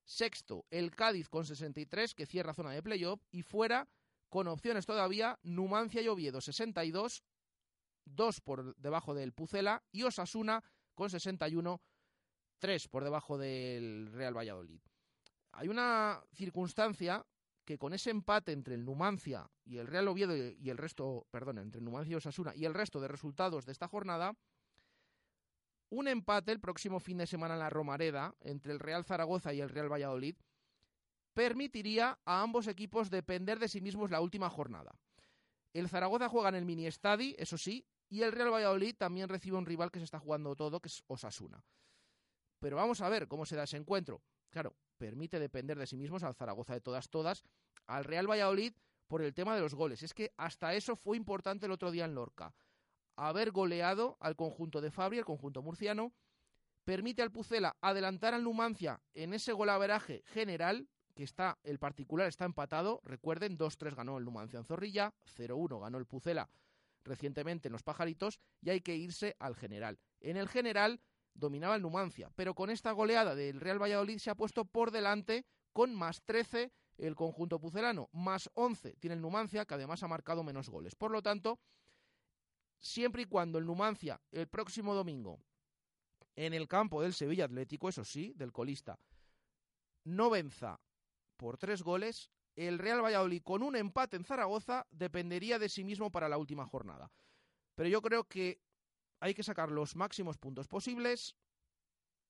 [0.06, 3.21] Sexto, el Cádiz con 63, que cierra zona de playoff.
[3.32, 3.88] Y fuera,
[4.34, 7.24] con opciones todavía, Numancia y Oviedo 62,
[8.04, 10.63] dos por debajo del Pucela y Osasuna
[10.96, 11.80] con 61
[12.58, 14.82] tres por debajo del Real Valladolid.
[15.52, 17.24] Hay una circunstancia
[17.63, 21.60] que con ese empate entre el Numancia y el Real Oviedo y el resto, perdón,
[21.60, 24.36] entre Numancia y Osasuna y el resto de resultados de esta jornada,
[25.91, 29.62] un empate el próximo fin de semana en la Romareda entre el Real Zaragoza y
[29.62, 30.38] el Real Valladolid
[31.34, 35.00] permitiría a ambos equipos depender de sí mismos la última jornada.
[35.74, 39.58] El Zaragoza juega en el mini estadi, eso sí, y el Real Valladolid también recibe
[39.58, 41.63] un rival que se está jugando todo, que es Osasuna.
[42.60, 44.22] Pero vamos a ver cómo se da ese encuentro.
[44.50, 47.43] Claro, permite depender de sí mismos al Zaragoza de todas, todas,
[47.88, 48.74] al Real Valladolid
[49.08, 50.04] por el tema de los goles.
[50.04, 52.54] Es que hasta eso fue importante el otro día en Lorca.
[53.15, 56.13] Haber goleado al conjunto de Fabri, el conjunto murciano,
[56.84, 62.45] permite al Pucela adelantar al Numancia en ese golaveraje general, que está, el particular está
[62.45, 63.02] empatado.
[63.04, 66.49] Recuerden, 2-3 ganó el Numancia en Zorrilla, 0-1 ganó el Pucela
[67.04, 69.99] recientemente en los Pajaritos, y hay que irse al general.
[70.21, 71.02] En el general
[71.34, 75.45] dominaba el Numancia, pero con esta goleada del Real Valladolid se ha puesto por delante
[75.73, 80.43] con más 13 el conjunto pucelano, más 11 tiene el Numancia, que además ha marcado
[80.43, 80.95] menos goles.
[80.95, 81.60] Por lo tanto,
[82.80, 85.39] siempre y cuando el Numancia el próximo domingo
[86.36, 88.99] en el campo del Sevilla Atlético, eso sí, del colista,
[90.06, 90.80] no venza
[91.43, 96.10] por tres goles, el Real Valladolid con un empate en Zaragoza dependería de sí mismo
[96.10, 97.12] para la última jornada.
[97.75, 98.62] Pero yo creo que
[99.19, 101.36] hay que sacar los máximos puntos posibles.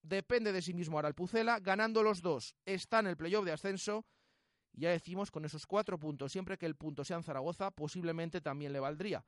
[0.01, 1.59] Depende de sí mismo ahora el Pucela.
[1.59, 4.07] Ganando los dos está en el playoff de ascenso.
[4.71, 8.73] Ya decimos, con esos cuatro puntos, siempre que el punto sea en Zaragoza, posiblemente también
[8.73, 9.23] le valdría.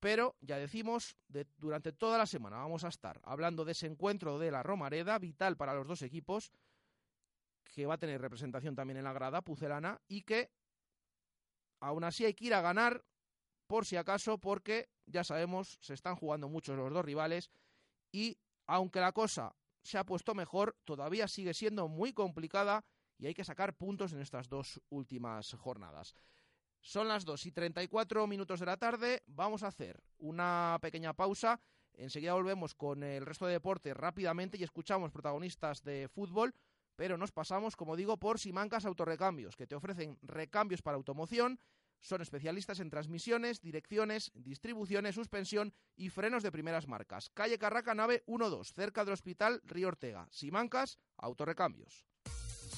[0.00, 1.14] Pero ya decimos,
[1.58, 5.58] durante toda la semana vamos a estar hablando de ese encuentro de la Romareda, vital
[5.58, 6.52] para los dos equipos,
[7.74, 10.52] que va a tener representación también en la grada pucelana y que
[11.80, 13.04] aún así hay que ir a ganar
[13.66, 17.50] por si acaso, porque ya sabemos, se están jugando muchos los dos rivales
[18.12, 22.84] y aunque la cosa se ha puesto mejor, todavía sigue siendo muy complicada
[23.18, 26.14] y hay que sacar puntos en estas dos últimas jornadas.
[26.80, 31.60] Son las 2 y 34 minutos de la tarde, vamos a hacer una pequeña pausa,
[31.94, 36.54] enseguida volvemos con el resto de deporte rápidamente y escuchamos protagonistas de fútbol,
[36.96, 41.58] pero nos pasamos, como digo, por Simancas Autorrecambios, que te ofrecen recambios para automoción,
[42.00, 47.30] Son especialistas en transmisiones, direcciones, distribuciones, suspensión y frenos de primeras marcas.
[47.30, 50.28] Calle Carraca, nave 12, cerca del Hospital Río Ortega.
[50.30, 52.04] Simancas, autorrecambios.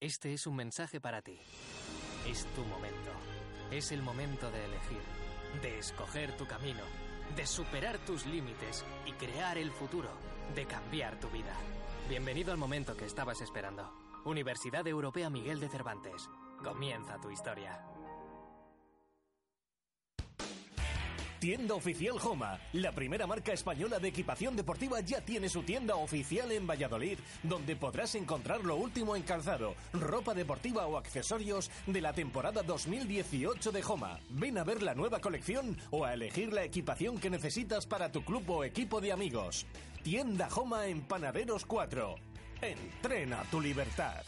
[0.00, 1.40] Este es un mensaje para ti.
[2.24, 3.10] Es tu momento.
[3.72, 5.02] Es el momento de elegir,
[5.60, 6.82] de escoger tu camino,
[7.34, 10.08] de superar tus límites y crear el futuro,
[10.54, 11.52] de cambiar tu vida.
[12.08, 13.92] Bienvenido al momento que estabas esperando.
[14.24, 16.30] Universidad Europea Miguel de Cervantes.
[16.62, 17.84] Comienza tu historia.
[21.40, 26.50] Tienda oficial Joma, la primera marca española de equipación deportiva, ya tiene su tienda oficial
[26.50, 32.12] en Valladolid, donde podrás encontrar lo último en calzado, ropa deportiva o accesorios de la
[32.12, 34.18] temporada 2018 de Joma.
[34.30, 38.24] Ven a ver la nueva colección o a elegir la equipación que necesitas para tu
[38.24, 39.64] club o equipo de amigos.
[40.02, 42.16] Tienda Joma en Panaderos 4.
[42.62, 44.24] Entrena tu libertad.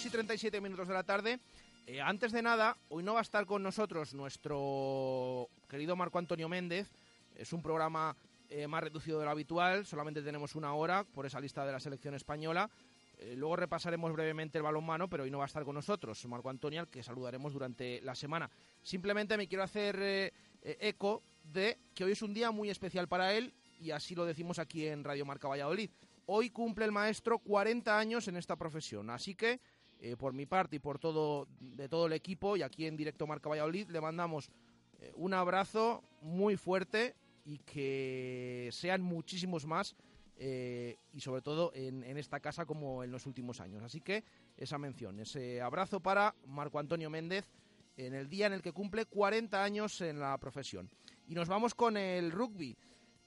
[0.00, 1.40] Dos y 37 minutos de la tarde.
[1.86, 6.48] Eh, antes de nada, hoy no va a estar con nosotros nuestro querido Marco Antonio
[6.48, 6.88] Méndez.
[7.36, 8.16] Es un programa
[8.48, 11.80] eh, más reducido de lo habitual, solamente tenemos una hora por esa lista de la
[11.80, 12.70] selección española.
[13.18, 16.48] Eh, luego repasaremos brevemente el balonmano, pero hoy no va a estar con nosotros Marco
[16.48, 18.50] Antonio, al que saludaremos durante la semana.
[18.82, 20.32] Simplemente me quiero hacer eh,
[20.62, 24.24] eh, eco de que hoy es un día muy especial para él y así lo
[24.24, 25.90] decimos aquí en Radio Marca Valladolid.
[26.24, 29.60] Hoy cumple el maestro 40 años en esta profesión, así que
[30.00, 33.26] eh, por mi parte y por todo de todo el equipo y aquí en directo
[33.26, 34.50] Marca Valladolid le mandamos
[34.98, 39.96] eh, un abrazo muy fuerte y que sean muchísimos más
[40.36, 43.82] eh, y sobre todo en, en esta casa como en los últimos años.
[43.82, 44.24] Así que
[44.56, 47.50] esa mención, ese abrazo para Marco Antonio Méndez
[47.96, 50.88] en el día en el que cumple 40 años en la profesión.
[51.26, 52.76] Y nos vamos con el rugby.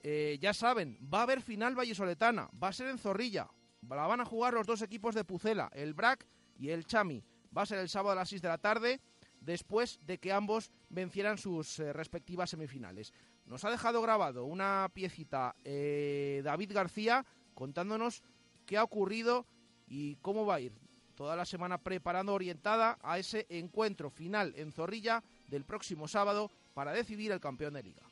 [0.00, 3.48] Eh, ya saben, va a haber final vallesoletana, va a ser en Zorrilla.
[3.88, 6.26] La van a jugar los dos equipos de Pucela, el BRAC
[6.56, 7.22] y el Chami.
[7.56, 9.00] Va a ser el sábado a las 6 de la tarde,
[9.40, 13.12] después de que ambos vencieran sus eh, respectivas semifinales.
[13.46, 18.22] Nos ha dejado grabado una piecita eh, David García contándonos
[18.66, 19.46] qué ha ocurrido
[19.86, 20.72] y cómo va a ir
[21.14, 26.92] toda la semana preparando orientada a ese encuentro final en Zorrilla del próximo sábado para
[26.92, 28.02] decidir el campeón de liga.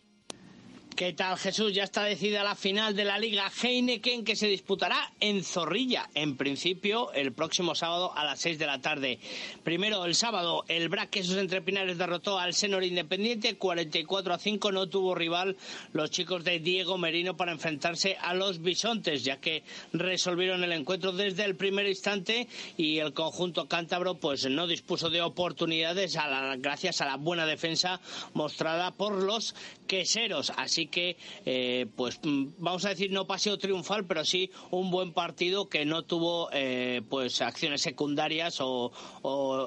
[0.97, 1.73] ¿Qué tal Jesús?
[1.73, 6.37] Ya está decidida la final de la Liga Heineken que se disputará en Zorrilla, en
[6.37, 9.19] principio el próximo sábado a las 6 de la tarde.
[9.65, 14.71] Primero el sábado el BRAC esos entre Pinares derrotó al Senor Independiente 44 a 5,
[14.71, 15.57] no tuvo rival
[15.95, 21.13] los chicos de Diego Merino para enfrentarse a los Bisontes, ya que resolvieron el encuentro
[21.13, 26.19] desde el primer instante y el conjunto cántabro pues no dispuso de oportunidades
[26.59, 27.99] gracias a la buena defensa
[28.35, 29.55] mostrada por los
[29.87, 30.53] queseros.
[30.57, 35.12] Así que, eh, pues mm, vamos a decir no paseo triunfal, pero sí un buen
[35.12, 38.92] partido que no tuvo eh, pues acciones secundarias o,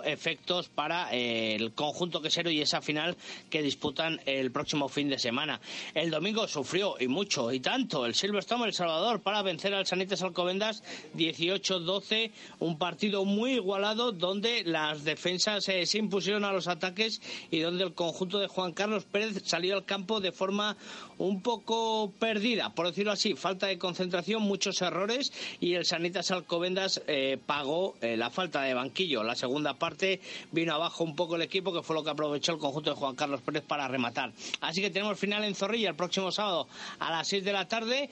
[0.03, 3.15] efectos para eh, el conjunto quesero y esa final
[3.49, 5.59] que disputan el próximo fin de semana.
[5.93, 10.21] El domingo sufrió y mucho y tanto el Silverstone El Salvador para vencer al Sanitas
[10.21, 10.83] Alcobendas
[11.15, 17.21] 18-12, un partido muy igualado donde las defensas se impusieron a los ataques
[17.51, 20.77] y donde el conjunto de Juan Carlos Pérez salió al campo de forma
[21.17, 27.01] un poco perdida, por decirlo así, falta de concentración, muchos errores y el Sanitas Alcobendas
[27.07, 29.23] eh, pagó eh, la falta de banquillo.
[29.23, 30.19] La segunda parte
[30.51, 33.15] vino abajo un poco el equipo, que fue lo que aprovechó el conjunto de Juan
[33.15, 34.31] Carlos Pérez para rematar.
[34.61, 36.67] Así que tenemos final en Zorrilla el próximo sábado
[36.99, 38.09] a las 6 de la tarde.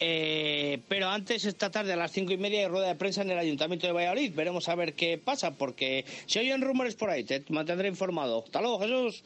[0.00, 3.30] Eh, pero antes, esta tarde a las cinco y media, hay rueda de prensa en
[3.30, 4.34] el Ayuntamiento de Valladolid.
[4.34, 7.24] Veremos a ver qué pasa, porque se oyen rumores por ahí.
[7.24, 8.42] Te mantendré informado.
[8.44, 9.22] Hasta luego, Jesús.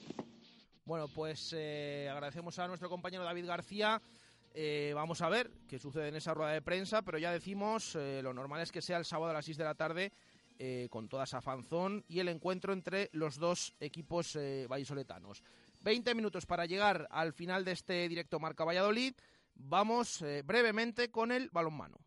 [0.88, 4.00] Bueno, pues eh, agradecemos a nuestro compañero David García
[4.54, 8.22] Eh, vamos a ver qué sucede en esa rueda de prensa, pero ya decimos, eh,
[8.22, 10.12] lo normal es que sea el sábado a las 6 de la tarde
[10.90, 14.36] con toda esa fanzón y el encuentro entre los dos equipos
[14.68, 15.44] vallisoletanos.
[15.82, 19.14] 20 minutos para llegar al final de este directo Marca Valladolid.
[19.54, 21.98] Vamos brevemente con el balonmano.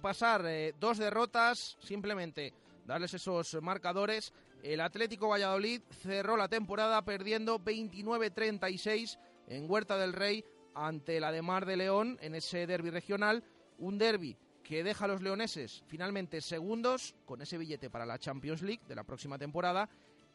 [0.00, 2.54] Repasar eh, dos derrotas, simplemente
[2.86, 4.32] darles esos marcadores.
[4.62, 10.42] El Atlético Valladolid cerró la temporada perdiendo 29-36 en Huerta del Rey
[10.74, 13.44] ante la de Mar de León en ese derby regional.
[13.76, 18.62] Un derby que deja a los leoneses finalmente segundos con ese billete para la Champions
[18.62, 19.86] League de la próxima temporada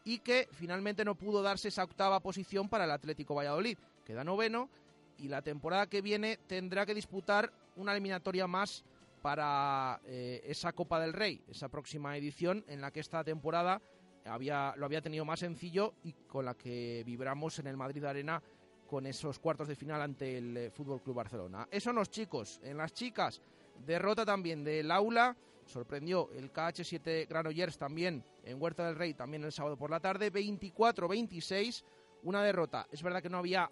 [0.03, 3.80] y que finalmente no pudo darse esa octava posición para el Atlético Valladolid.
[4.05, 4.70] Queda noveno
[5.18, 8.84] y la temporada que viene tendrá que disputar una eliminatoria más
[9.26, 13.82] para eh, esa Copa del Rey, esa próxima edición en la que esta temporada
[14.24, 18.40] había, lo había tenido más sencillo y con la que vibramos en el Madrid Arena
[18.86, 21.68] con esos cuartos de final ante el eh, Fútbol Club Barcelona.
[21.72, 23.42] Eso en los chicos, en las chicas,
[23.84, 29.52] derrota también del Aula, sorprendió el KH7 Granollers también en Huerta del Rey, también el
[29.52, 31.84] sábado por la tarde, 24-26,
[32.22, 32.86] una derrota.
[32.92, 33.72] Es verdad que no había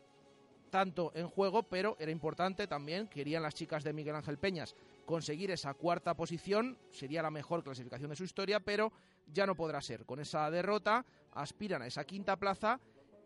[0.73, 5.51] tanto en juego, pero era importante también, querían las chicas de Miguel Ángel Peñas conseguir
[5.51, 8.91] esa cuarta posición, sería la mejor clasificación de su historia, pero
[9.27, 10.03] ya no podrá ser.
[10.03, 12.79] Con esa derrota aspiran a esa quinta plaza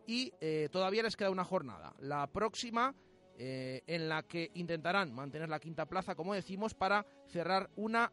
[0.06, 1.94] y eh, todavía les queda una jornada.
[2.00, 2.94] La próxima
[3.38, 8.12] eh, en la que intentarán mantener la quinta plaza, como decimos, para cerrar una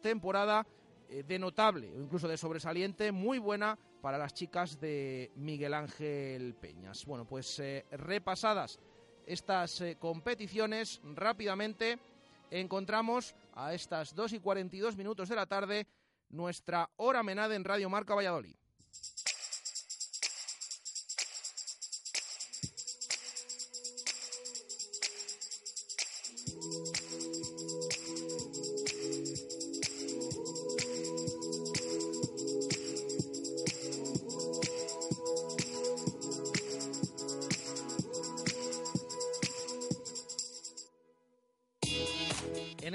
[0.00, 0.64] temporada
[1.08, 3.76] eh, de notable o incluso de sobresaliente muy buena
[4.06, 7.04] para las chicas de Miguel Ángel Peñas.
[7.06, 8.78] Bueno, pues eh, repasadas
[9.26, 11.98] estas eh, competiciones rápidamente
[12.52, 15.88] encontramos a estas 2 y 42 minutos de la tarde
[16.28, 18.54] nuestra hora menada en Radio Marca Valladolid.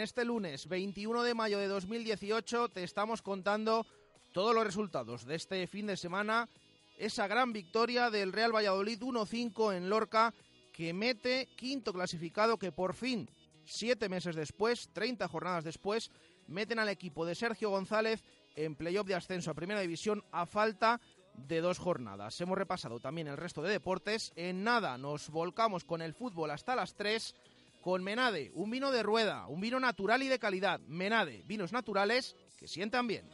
[0.02, 3.86] Este lunes 21 de mayo de 2018 te estamos contando
[4.32, 6.50] todos los resultados de este fin de semana.
[6.98, 10.34] Esa gran victoria del Real Valladolid 1-5 en Lorca
[10.74, 13.30] que mete quinto clasificado que por fin,
[13.66, 16.10] siete meses después, 30 jornadas después,
[16.48, 18.24] meten al equipo de Sergio González
[18.56, 21.00] en playoff de ascenso a Primera División a falta
[21.36, 22.42] de dos jornadas.
[22.42, 24.34] Hemos repasado también el resto de deportes.
[24.36, 27.36] En nada nos volcamos con el fútbol hasta las 3
[27.82, 30.80] con Menade, un vino de rueda, un vino natural y de calidad.
[30.88, 33.28] Menade, vinos naturales que sientan bien.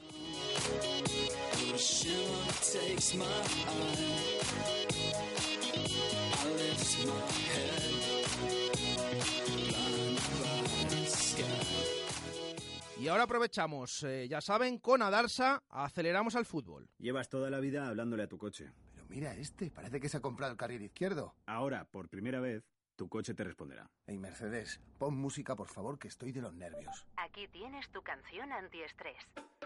[13.00, 16.90] Y ahora aprovechamos, eh, ya saben, con Adarsa aceleramos al fútbol.
[16.98, 18.72] Llevas toda la vida hablándole a tu coche.
[18.94, 21.36] Pero mira este, parece que se ha comprado el carril izquierdo.
[21.46, 22.64] Ahora, por primera vez,
[22.98, 23.90] tu coche te responderá.
[24.08, 27.06] Hey Mercedes, pon música por favor, que estoy de los nervios.
[27.16, 29.16] Aquí tienes tu canción antiestrés.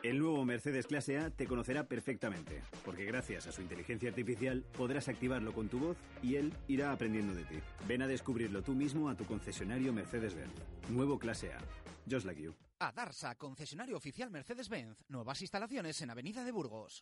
[0.04, 5.08] El nuevo Mercedes Clase A te conocerá perfectamente, porque gracias a su inteligencia artificial podrás
[5.08, 7.60] activarlo con tu voz y él irá aprendiendo de ti.
[7.88, 10.54] Ven a descubrirlo tú mismo a tu concesionario Mercedes-Benz.
[10.90, 11.60] Nuevo Clase A.
[12.10, 12.54] Just like you.
[12.80, 15.06] A Darsa, concesionario oficial Mercedes-Benz.
[15.08, 17.02] Nuevas instalaciones en Avenida de Burgos.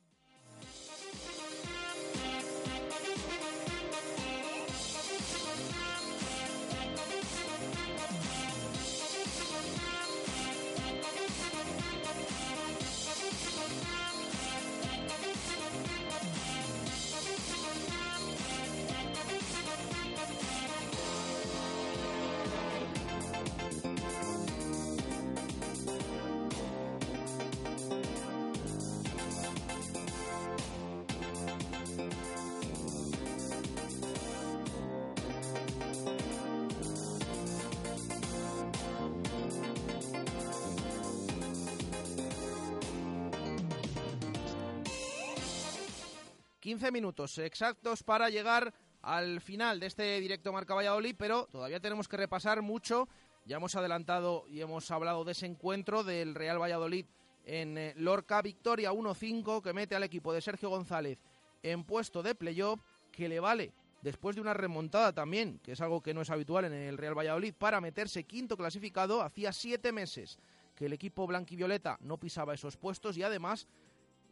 [46.81, 48.73] 15 minutos exactos para llegar
[49.03, 53.07] al final de este directo Marca Valladolid, pero todavía tenemos que repasar mucho.
[53.45, 57.05] Ya hemos adelantado y hemos hablado de ese encuentro del Real Valladolid
[57.45, 61.19] en eh, Lorca, victoria 1-5 que mete al equipo de Sergio González
[61.61, 62.79] en puesto de playoff,
[63.11, 66.65] que le vale después de una remontada también, que es algo que no es habitual
[66.65, 69.21] en el Real Valladolid, para meterse quinto clasificado.
[69.21, 70.39] Hacía siete meses
[70.75, 73.67] que el equipo blanquivioleta no pisaba esos puestos y además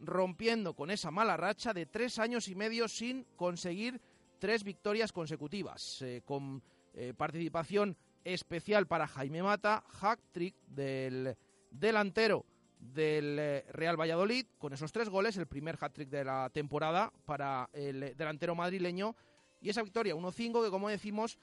[0.00, 4.00] rompiendo con esa mala racha de tres años y medio sin conseguir
[4.40, 6.62] tres victorias consecutivas, eh, con
[6.94, 11.36] eh, participación especial para Jaime Mata, hack trick del
[11.70, 12.44] delantero
[12.78, 17.68] del eh, Real Valladolid, con esos tres goles, el primer hat-trick de la temporada para
[17.72, 19.14] el delantero madrileño,
[19.60, 21.38] y esa victoria 1-5 que, como decimos,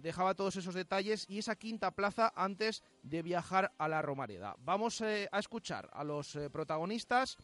[0.00, 4.54] dejaba todos esos detalles y esa quinta plaza antes de viajar a la Romareda.
[4.58, 7.36] Vamos a escuchar a los protagonistas,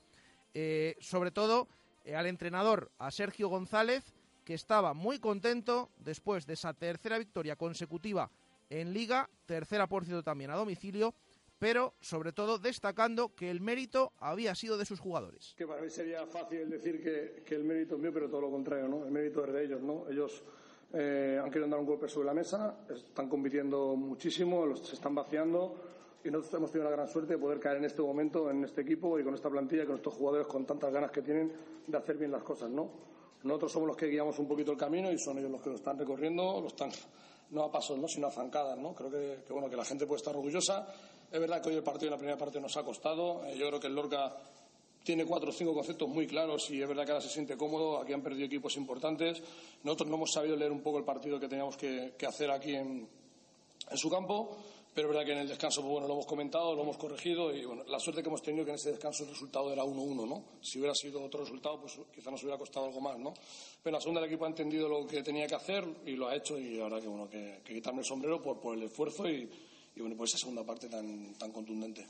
[1.01, 1.69] sobre todo
[2.15, 4.13] al entrenador, a Sergio González,
[4.45, 8.31] que estaba muy contento después de esa tercera victoria consecutiva
[8.71, 11.15] en liga, tercera por también a domicilio,
[11.59, 15.55] pero sobre todo destacando que el mérito había sido de sus jugadores.
[15.57, 18.89] Que para mí sería fácil decir que, el mérito es mío, pero todo lo contrario,
[18.89, 19.05] ¿no?
[19.05, 20.09] El mérito es de ellos, ¿no?
[20.09, 20.43] Ellos
[20.93, 25.15] eh, han querido dar un golpe sobre la mesa, están compitiendo muchísimo, los, se están
[25.15, 25.92] vaciando
[26.25, 28.83] y nosotros hemos tenido la gran suerte de poder caer en este momento, en este
[28.83, 31.53] equipo y con esta plantilla, con estos jugadores con tantas ganas que tienen
[31.87, 32.91] de hacer bien las cosas, ¿no?
[33.43, 35.77] Nosotros somos los que guiamos un poquito el camino y son ellos los que lo
[35.77, 36.91] están recorriendo, lo están
[37.53, 38.09] no a pasos, ¿no?
[38.09, 38.79] sino a zancadas.
[38.79, 38.95] ¿no?
[38.95, 40.87] Creo que, bueno, que la gente puede estar orgullosa.
[41.31, 43.45] Es verdad que hoy el partido en la primera parte nos ha costado.
[43.47, 44.35] Eh, yo creo que el Lorca
[45.05, 48.01] tiene cuatro o cinco conceptos muy claros y es verdad que ahora se siente cómodo.
[48.01, 49.43] Aquí han perdido equipos importantes.
[49.83, 53.09] Nosotros no hemos sabido leer un poco el partido que teníamos que, hacer aquí en,
[53.91, 54.57] en su campo
[54.95, 57.65] pero verdad que en el descanso, pues bueno, lo hemos comentado, lo hemos corregido y
[57.65, 60.45] bueno, la suerte que hemos tenido que en ese descanso el resultado era 1-1, ¿no?
[60.61, 63.33] Si hubiera sido otro resultado, pues quizá nos hubiera costado algo más, ¿no?
[63.83, 66.37] Pero la segunda el equipo ha entendido lo que tenía que hacer y lo ha
[66.37, 69.51] hecho y ahora que bueno, que, quitarme el sombrero por, por el esfuerzo y,
[69.97, 72.07] y bueno, por esa segunda parte tan, tan contundente.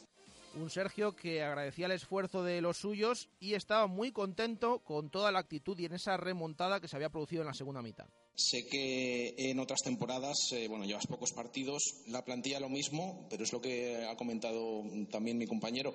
[0.54, 5.32] Un Sergio que agradecía el esfuerzo de los suyos y estaba muy contento con toda
[5.32, 8.06] la actitud y en esa remontada que se había producido en la segunda mitad.
[8.34, 13.44] Sé que en otras temporadas, eh, bueno, llevas pocos partidos, la plantilla lo mismo, pero
[13.44, 15.92] es lo que ha comentado también mi compañero.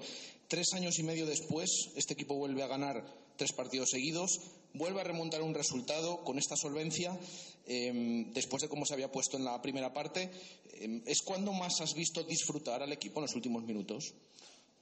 [0.47, 3.03] Tres años y medio después, este equipo vuelve a ganar
[3.37, 4.39] tres partidos seguidos,
[4.73, 7.17] vuelve a remontar un resultado con esta solvencia,
[7.65, 10.29] em, después de cómo se había puesto en la primera parte.
[10.73, 14.13] Em, ¿Es cuando más has visto disfrutar al equipo en los últimos minutos?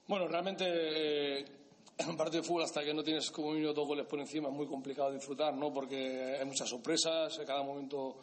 [0.07, 1.64] Bueno, realmente.
[1.97, 4.49] En un partido de fútbol hasta que no tienes como mínimo dos goles por encima
[4.49, 5.73] es muy complicado disfrutar, ¿no?
[5.73, 8.17] Porque hay muchas sorpresas, cada momento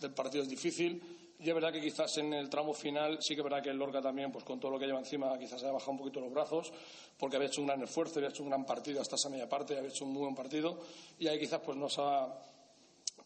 [0.00, 1.00] del partido es difícil.
[1.38, 3.76] Y es verdad que quizás en el tramo final sí que es verdad que el
[3.76, 6.20] Lorca también, pues con todo lo que lleva encima, quizás se ha bajado un poquito
[6.20, 6.72] los brazos,
[7.18, 9.76] porque había hecho un gran esfuerzo, había hecho un gran partido hasta esa media parte,
[9.76, 10.78] había hecho un muy buen partido,
[11.18, 12.28] y ahí quizás pues nos ha,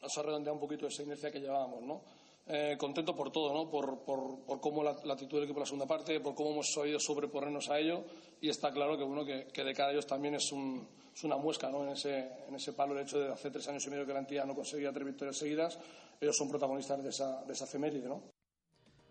[0.02, 2.02] nos ha redondeado un poquito esa inercia que llevábamos, ¿no?
[2.50, 3.70] Eh, contento por todo, ¿no?
[3.70, 6.98] Por, por, cómo la, actitud del equipo en la segunda parte, por cómo hemos sabido
[6.98, 8.04] sobreponernos a ello
[8.40, 11.68] y está claro que, bueno, que, de cada ellos también es, un, es una muesca
[11.68, 11.84] ¿no?
[11.84, 14.20] en, ese, en ese palo el hecho de hace tres años y medio que la
[14.20, 15.78] entidad no conseguía tres victorias seguidas,
[16.18, 18.22] ellos son protagonistas de esa, de esa efeméride, ¿no?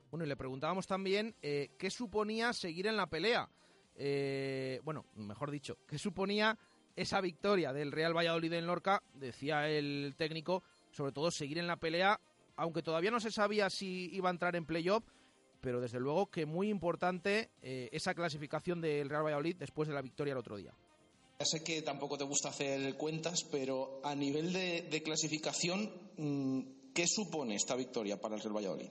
[0.10, 3.48] Bueno, y le preguntábamos también eh, qué suponía seguir en la pelea.
[3.94, 6.58] Eh, bueno, mejor dicho, qué suponía
[6.96, 11.78] esa victoria del Real Valladolid en Lorca, decía el técnico, sobre todo seguir en la
[11.78, 12.20] pelea
[12.58, 15.04] aunque todavía no se sabía si iba a entrar en playoff,
[15.62, 20.02] pero desde luego que muy importante eh, esa clasificación del Real Valladolid después de la
[20.02, 20.74] victoria el otro día.
[21.40, 27.06] Ya sé que tampoco te gusta hacer cuentas, pero a nivel de, clasificación, mm, ¿qué
[27.08, 28.90] supone esta victoria para el Real Valladolid?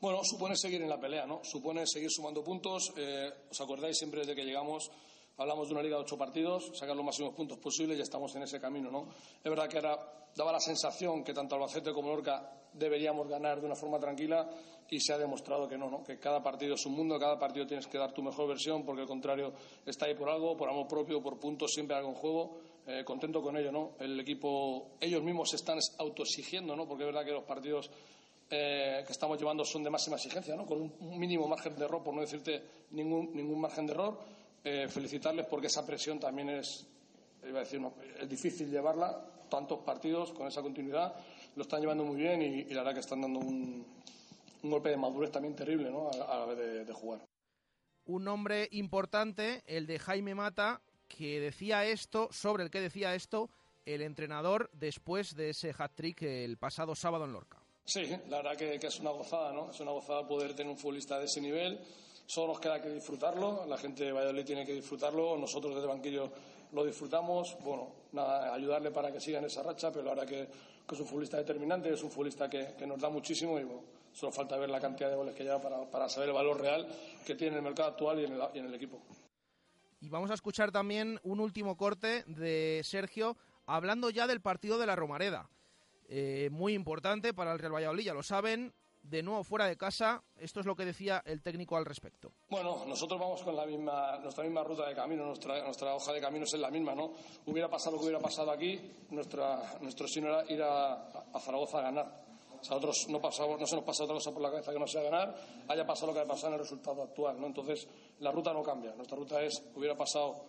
[0.00, 1.40] Bueno, supone seguir en la pelea, ¿no?
[1.42, 2.92] Supone seguir sumando puntos.
[2.96, 4.90] Eh, ¿Os acordáis siempre desde que llegamos?
[5.38, 8.42] Hablamos de una liga de ocho partidos, sacar los máximos puntos posibles y estamos en
[8.42, 9.08] ese camino, ¿no?
[9.42, 9.98] Es verdad que ahora
[10.34, 14.48] daba la sensación que tanto Albacete como Lorca deberíamos ganar de una forma tranquila
[14.90, 16.02] y se ha demostrado que no, ¿no?
[16.02, 19.02] que cada partido es un mundo, cada partido tienes que dar tu mejor versión porque
[19.02, 19.52] al contrario
[19.84, 22.58] está ahí por algo, por amor propio, por puntos, siempre algo en juego.
[22.86, 23.92] Eh, contento con ello, ¿no?
[24.00, 26.88] El equipo, ellos mismos se están autoexigiendo, ¿no?
[26.88, 27.90] Porque es verdad que los partidos
[28.48, 30.64] eh, que estamos llevando son de máxima exigencia, ¿no?
[30.64, 32.62] Con un mínimo margen de error, por no decirte
[32.92, 34.18] ningún, ningún margen de error.
[34.64, 36.86] Eh, felicitarles porque esa presión también es,
[37.48, 37.80] iba a decir,
[38.20, 41.14] es difícil llevarla, tantos partidos con esa continuidad
[41.58, 43.84] lo están llevando muy bien y, la verdad que están dando un,
[44.62, 46.08] golpe de madurez también terrible ¿no?
[46.10, 47.20] a, la vez de, jugar.
[48.06, 53.50] Un nombre importante, el de Jaime Mata, que decía esto, sobre el que decía esto
[53.86, 57.58] el entrenador después de ese hat-trick el pasado sábado en Lorca.
[57.84, 59.70] Sí, la verdad que, es una gozada, ¿no?
[59.70, 61.80] Es una gozada poder tener un futbolista de ese nivel.
[62.28, 66.30] Solo nos queda que disfrutarlo, la gente de Valladolid tiene que disfrutarlo, nosotros desde banquillo
[66.72, 71.00] lo disfrutamos, bueno, nada, ayudarle para que siga en esa racha, pero verdad que, es
[71.00, 73.80] un futbolista determinante, es un futbolista que, que nos da muchísimo y bueno,
[74.12, 76.86] solo falta ver la cantidad de goles que lleva para, para saber el valor real
[77.24, 79.00] que tiene en el mercado actual y en el, y en el equipo.
[80.02, 84.84] Y vamos a escuchar también un último corte de Sergio hablando ya del partido de
[84.84, 85.48] la Romareda.
[86.10, 88.74] Eh, muy importante para el Real Valladolid, ya lo saben.
[89.08, 92.30] De nuevo fuera de casa, esto es lo que decía el técnico al respecto.
[92.50, 96.20] Bueno, nosotros vamos con la misma, nuestra misma ruta de camino, nuestra, nuestra hoja de
[96.20, 97.14] camino es la misma, ¿no?
[97.46, 98.78] Hubiera pasado lo que hubiera pasado aquí,
[99.08, 101.08] nuestra, nuestro sino era ir a,
[101.40, 102.06] Zaragoza a ganar.
[102.60, 104.78] O sea, nosotros no, pasamos, no se nos pasa otra cosa por la cabeza que
[104.78, 105.34] no sea ganar,
[105.68, 107.46] haya pasado lo que haya pasado en el resultado actual, ¿no?
[107.46, 107.88] Entonces,
[108.20, 108.92] la ruta no cambia.
[108.94, 110.44] Nuestra ruta es, hubiera pasado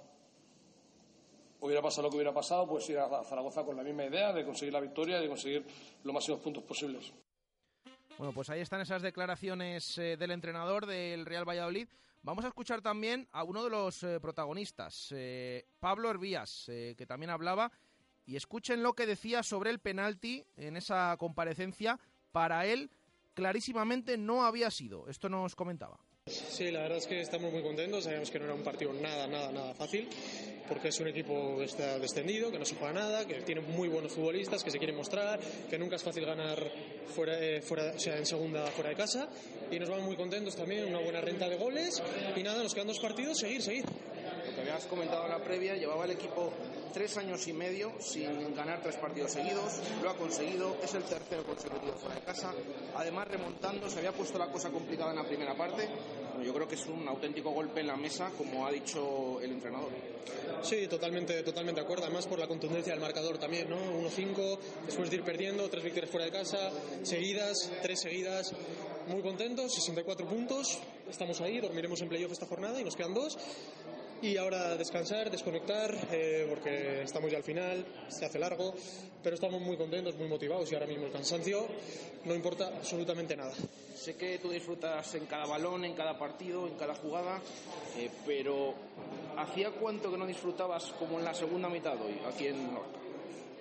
[1.62, 4.43] hubiera pasado lo que hubiera pasado, pues ir a Zaragoza con la misma idea de
[4.43, 5.66] conseguir la victoria y de conseguir
[6.03, 7.14] los máximos puntos posibles.
[8.20, 11.88] Bueno, pues ahí están esas declaraciones eh, del entrenador del Real Valladolid.
[12.22, 17.06] Vamos a escuchar también a uno de los eh, protagonistas, eh, Pablo Hervías, eh, que
[17.06, 17.72] también hablaba.
[18.26, 21.98] Y escuchen lo que decía sobre el penalti en esa comparecencia.
[22.34, 22.92] Para él,
[23.36, 25.08] clarísimamente no había sido.
[25.08, 25.98] Esto nos comentaba.
[26.26, 28.04] Sí, la verdad es que estamos muy contentos.
[28.04, 30.10] Sabíamos que no era un partido nada, nada, nada fácil,
[30.70, 33.90] porque es un equipo que está descendido, que no se juega nada, que tiene muy
[33.90, 35.40] buenos futbolistas, que se quieren mostrar,
[35.70, 36.72] que nunca es fácil ganar
[37.14, 39.28] fuera, eh, fuera, o sea, en segunda fuera de casa.
[39.72, 42.02] Y nos vamos muy contentos también, una buena renta de goles.
[42.36, 43.86] Y nada, nos quedan dos partidos, seguir, seguir.
[43.86, 46.54] Lo que habías comentado en la previa, llevaba el equipo
[46.94, 51.44] tres años y medio sin ganar tres partidos seguidos, lo ha conseguido, es el tercero
[51.44, 52.52] consecutivo fuera de casa,
[52.96, 55.88] además remontando, se había puesto la cosa complicada en la primera parte,
[56.44, 59.90] yo creo que es un auténtico golpe en la mesa, como ha dicho el entrenador.
[60.62, 63.78] Sí, totalmente, totalmente de acuerdo, además por la contundencia del marcador también, ¿no?
[63.78, 66.72] 1-5, después de ir perdiendo, tres victorias fuera de casa,
[67.04, 68.54] seguidas, tres seguidas,
[69.08, 70.80] muy contentos, 64 puntos,
[71.10, 73.38] estamos ahí, dormiremos en playoff esta jornada y nos quedan dos
[74.22, 78.74] y ahora descansar, desconectar, eh, porque estamos ya al final, se hace largo,
[79.24, 81.68] pero estamos muy contentos, muy motivados y ahora mismo el cansancio
[82.26, 83.54] no importa absolutamente nada.
[83.96, 87.40] Sé que tú disfrutas en cada balón, en cada partido, en cada jugada,
[87.98, 88.74] eh, pero
[89.38, 93.09] ¿hacía cuánto que no disfrutabas como en la segunda mitad hoy, aquí en Lorca?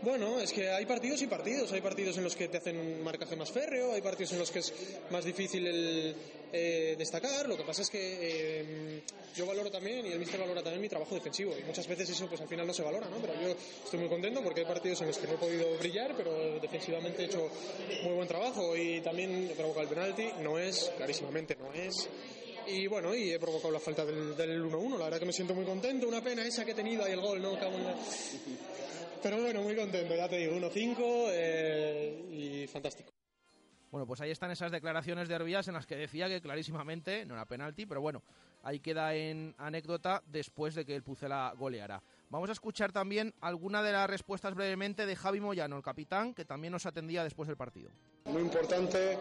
[0.01, 1.73] Bueno, es que hay partidos y partidos.
[1.73, 4.51] Hay partidos en los que te hacen un marcaje más férreo, hay partidos en los
[4.51, 4.73] que es
[5.11, 6.15] más difícil el
[6.53, 7.49] eh, destacar.
[7.49, 9.03] Lo que pasa es que eh,
[9.35, 12.29] yo valoro también y el míster valora también mi trabajo defensivo y muchas veces eso
[12.29, 13.17] pues al final no se valora, ¿no?
[13.17, 13.49] Pero yo
[13.85, 17.23] estoy muy contento porque hay partidos en los que no he podido brillar, pero defensivamente
[17.23, 17.51] he hecho
[18.05, 20.29] muy buen trabajo y también he provocado el penalti.
[20.43, 22.09] No es, clarísimamente no es
[22.71, 24.99] y bueno, y he provocado la falta del, del 1-1.
[24.99, 26.07] La verdad que me siento muy contento.
[26.07, 27.57] Una pena esa que he tenido ahí el gol, ¿no?
[29.23, 30.97] Pero bueno, muy contento, ya te digo, 1-5
[31.31, 33.11] eh, y fantástico.
[33.91, 37.35] Bueno, pues ahí están esas declaraciones de Herbías en las que decía que clarísimamente no
[37.35, 38.23] era penalti, pero bueno,
[38.63, 42.03] ahí queda en anécdota después de que el Pucela goleara.
[42.29, 46.45] Vamos a escuchar también alguna de las respuestas brevemente de Javi Moyano, el capitán, que
[46.45, 47.91] también nos atendía después del partido.
[48.27, 49.17] Muy importante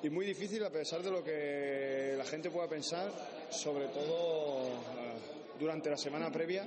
[0.00, 3.10] y muy difícil a pesar de lo que la gente pueda pensar,
[3.50, 6.64] sobre todo uh, durante la semana previa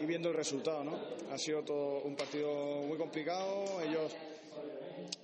[0.00, 0.98] y viendo el resultado, ¿no?
[1.32, 4.12] Ha sido todo un partido muy complicado, ellos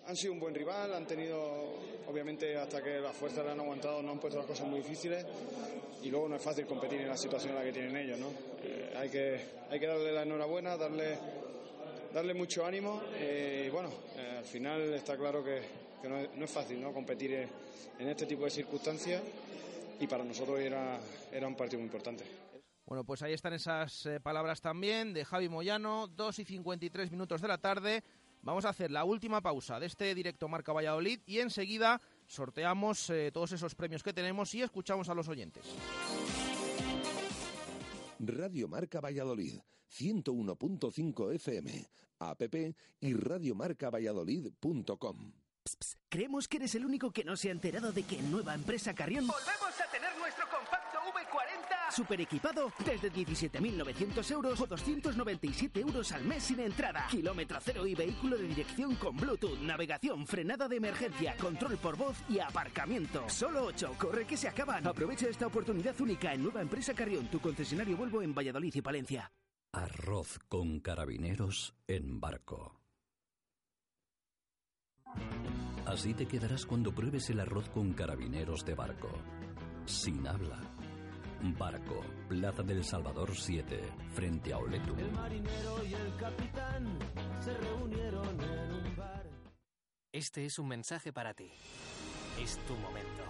[0.07, 1.41] han sido un buen rival, han tenido,
[2.09, 5.24] obviamente, hasta que las fuerzas le han aguantado, no han puesto las cosas muy difíciles
[6.03, 8.29] y luego no es fácil competir en la situación en la que tienen ellos, ¿no?
[8.62, 11.18] Eh, hay, que, hay que darle la enhorabuena, darle,
[12.12, 15.61] darle mucho ánimo eh, y bueno, eh, al final está claro que,
[16.01, 16.93] que no, es, no, es, fácil, ¿no?
[16.93, 17.49] Competir en,
[17.99, 19.22] en, este tipo de circunstancias
[19.99, 21.01] y para nosotros era,
[21.33, 22.45] era un partido muy importante.
[22.87, 27.41] Bueno, pues ahí están esas eh, palabras también de Javi Moyano, 2 y 53 minutos
[27.41, 28.05] de la tarde.
[28.43, 33.32] Vamos a hacer la última pausa de este directo Marca Valladolid y enseguida sorteamos eh,
[33.32, 35.66] todos esos premios que tenemos y escuchamos a los oyentes.
[38.20, 39.59] Radio Marca Valladolid,
[39.93, 42.43] 101.5 FM, app
[43.01, 45.32] y radiomarcavalladolid.com.
[46.09, 48.95] Creemos que eres el único que no se ha enterado de que en nueva empresa
[48.95, 50.26] Carrión volvemos a tener nuestro compacto V40
[51.97, 57.07] super equipado desde 17.900 euros o 297 euros al mes sin entrada.
[57.11, 62.16] Kilómetro cero y vehículo de dirección con Bluetooth, navegación, frenada de emergencia, control por voz
[62.28, 63.26] y aparcamiento.
[63.30, 64.86] Solo 8, corre que se acaban.
[64.86, 69.32] Aprovecha esta oportunidad única en nueva empresa Carrión, tu concesionario Volvo en Valladolid y Palencia.
[69.72, 72.78] Arroz con carabineros en barco.
[75.86, 79.09] Así te quedarás cuando pruebes el arroz con carabineros de barco.
[79.86, 80.76] Sin habla.
[81.55, 83.80] Barco, Plaza del Salvador 7,
[84.14, 84.99] frente a Oletum.
[84.99, 86.99] El marinero y el capitán
[87.40, 89.26] se reunieron en un bar.
[90.12, 91.51] Este es un mensaje para ti.
[92.40, 93.22] Es tu momento.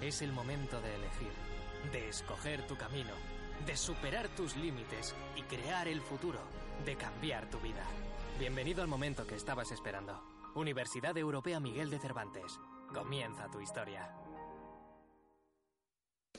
[0.00, 1.32] Es el momento de elegir,
[1.92, 3.12] de escoger tu camino,
[3.66, 6.40] de superar tus límites y crear el futuro,
[6.84, 7.84] de cambiar tu vida.
[8.38, 10.20] Bienvenido al momento que estabas esperando.
[10.54, 12.58] Universidad Europea Miguel de Cervantes.
[12.92, 14.23] Comienza tu historia.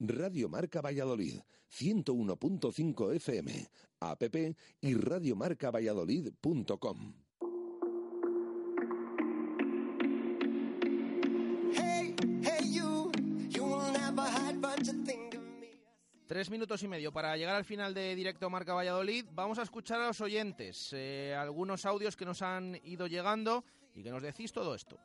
[0.00, 1.38] Radio Marca Valladolid,
[1.70, 3.68] 101.5 FM,
[4.00, 4.22] app
[4.80, 7.14] y radiomarcavalladolid.com.
[16.26, 19.26] Tres minutos y medio para llegar al final de directo Marca Valladolid.
[19.32, 24.02] Vamos a escuchar a los oyentes eh, algunos audios que nos han ido llegando y
[24.02, 24.98] que nos decís todo esto.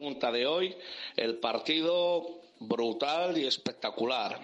[0.00, 0.74] Pregunta de hoy,
[1.14, 2.26] el partido
[2.58, 4.40] brutal y espectacular.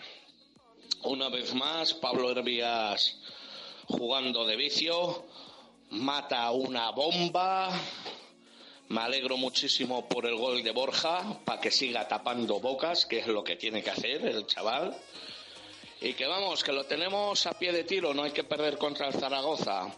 [1.05, 3.17] Una vez más, Pablo Hervías
[3.87, 5.25] jugando de vicio,
[5.93, 7.71] mata una bomba.
[8.91, 13.27] Me alegro muchísimo por el gol de Borja, para que siga tapando bocas, que es
[13.27, 14.95] lo que tiene que hacer el chaval.
[16.03, 19.09] Y que vamos, que lo tenemos a pie de tiro, no hay que perder contra
[19.09, 19.91] el Zaragoza.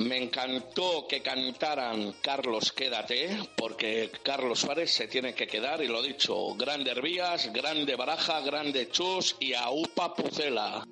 [0.00, 6.02] Me encantó que cantaran Carlos Quédate, porque Carlos Suárez se tiene que quedar, y lo
[6.02, 10.84] dicho, grande Hervías, grande Baraja, grande Chus y Aupa Pucela.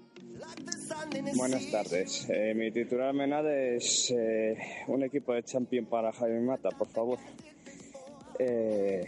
[1.34, 2.28] Buenas tardes.
[2.30, 7.18] Eh, mi titular menade es eh, un equipo de champion para Jaime Mata, por favor.
[8.38, 9.02] Eh,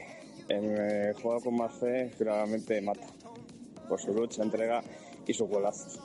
[0.49, 1.73] el juego con más
[2.19, 3.07] claramente Mata,
[3.89, 4.83] por su lucha, entrega
[5.27, 6.01] y sus golazos.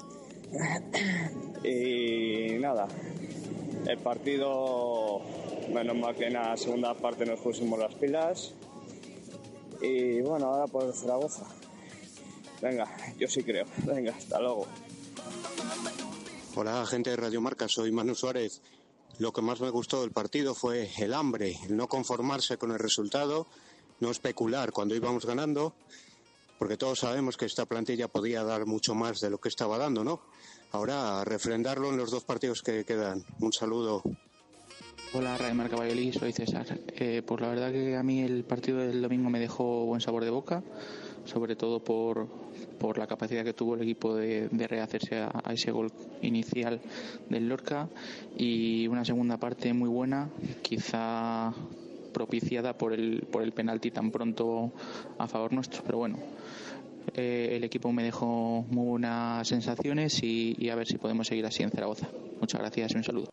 [1.63, 2.87] y nada,
[3.85, 5.21] el partido,
[5.73, 8.53] menos mal que en la segunda parte nos pusimos las pilas.
[9.81, 11.45] Y bueno, ahora por Zaragoza.
[12.61, 13.65] Venga, yo sí creo.
[13.85, 14.67] Venga, hasta luego.
[16.55, 18.61] Hola, gente de Radio Marca, soy Manu Suárez.
[19.19, 22.79] Lo que más me gustó del partido fue el hambre, el no conformarse con el
[22.79, 23.47] resultado,
[23.99, 25.73] no especular cuando íbamos ganando,
[26.59, 30.03] porque todos sabemos que esta plantilla podía dar mucho más de lo que estaba dando,
[30.03, 30.19] ¿no?
[30.73, 33.23] Ahora a refrendarlo en los dos partidos que quedan.
[33.39, 34.03] Un saludo.
[35.13, 36.67] Hola, Radio Marca Valladolid, soy César.
[36.89, 40.25] Eh, pues la verdad que a mí el partido del domingo me dejó buen sabor
[40.25, 40.61] de boca,
[41.25, 42.27] sobre todo por,
[42.77, 45.91] por la capacidad que tuvo el equipo de, de rehacerse a, a, ese gol
[46.21, 46.81] inicial
[47.29, 47.87] del Lorca
[48.37, 50.29] y una segunda parte muy buena,
[50.61, 51.53] quizá
[52.09, 54.71] propiciada por el, por el penalti tan pronto
[55.17, 56.17] a favor nuestro, pero bueno.
[57.15, 61.63] Eh, el equipo me dejó muy buenas sensaciones y, a ver si podemos seguir así
[61.63, 62.07] en Zaragoza.
[62.39, 63.29] Muchas gracias y un saludo.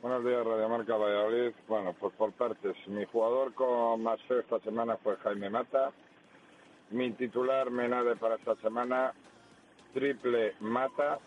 [0.00, 1.52] Buenos días, Radio Marca Valladolid.
[1.66, 2.76] Bueno, pues por partes.
[2.86, 5.92] Mi jugador con más fe esta semana fue Jaime Mata.
[6.90, 9.12] Mi titular Menade para esta semana,
[9.92, 11.18] triple Mata.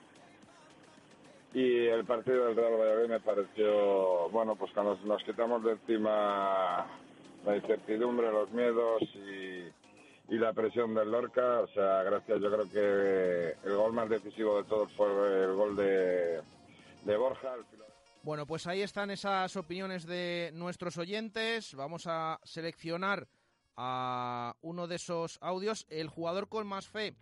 [1.58, 6.86] Y el partido del Real Valladolid me pareció, bueno, pues cuando nos quitamos de encima
[7.44, 12.70] la incertidumbre, los miedos y, y la presión del Lorca, o sea, gracias, yo creo
[12.70, 15.08] que el gol más decisivo de todos fue
[15.46, 16.44] el gol de,
[17.06, 17.56] de Borja.
[18.22, 21.74] Bueno, pues ahí están esas opiniones de nuestros oyentes.
[21.74, 23.28] Vamos a seleccionar
[23.76, 25.88] a uno de esos audios.
[25.90, 27.16] El jugador con más fe.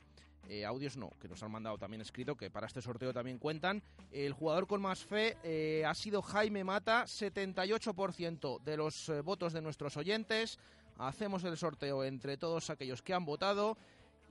[0.50, 3.82] Eh, audios no, que nos han mandado también escrito, que para este sorteo también cuentan.
[4.12, 9.54] El jugador con más fe eh, ha sido Jaime Mata, 78% de los eh, votos
[9.54, 10.60] de nuestros oyentes.
[10.98, 13.78] Hacemos el sorteo entre todos aquellos que han votado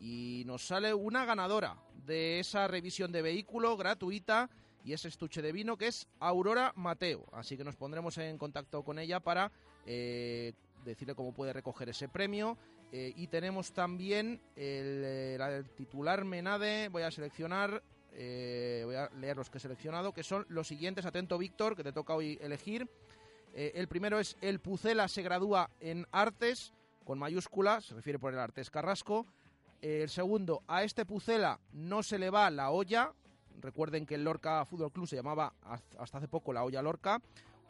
[0.00, 4.48] y nos sale una ganadora de esa revisión de vehículo gratuita
[4.84, 7.24] y ese estuche de vino que es Aurora Mateo.
[7.32, 9.50] Así que nos pondremos en contacto con ella para
[9.86, 10.52] eh,
[10.84, 12.56] decirle cómo puede recoger ese premio.
[12.96, 17.82] Eh, y tenemos también el, el titular Menade, voy a seleccionar
[18.16, 21.04] eh, voy a leer los que he seleccionado, que son los siguientes.
[21.04, 22.88] Atento, Víctor, que te toca hoy elegir.
[23.52, 26.72] Eh, el primero es El Pucela se gradúa en Artes,
[27.04, 29.26] con mayúsculas, se refiere por el Artes Carrasco.
[29.82, 33.12] Eh, el segundo, a este Pucela no se le va la olla.
[33.60, 35.54] Recuerden que el Lorca Fútbol Club se llamaba
[35.98, 37.20] hasta hace poco la olla Lorca.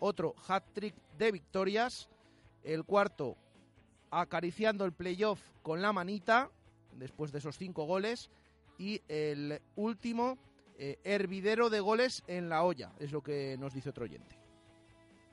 [0.01, 2.09] Otro, hat-trick de victorias.
[2.63, 3.37] El cuarto,
[4.21, 6.51] acariciando el playoff con la manita,
[6.93, 8.31] después de esos cinco goles
[8.79, 10.39] y el último
[10.77, 14.39] eh, hervidero de goles en la olla, es lo que nos dice otro oyente.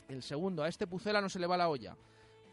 [0.08, 1.96] El segundo, a este Pucela no se le va la olla.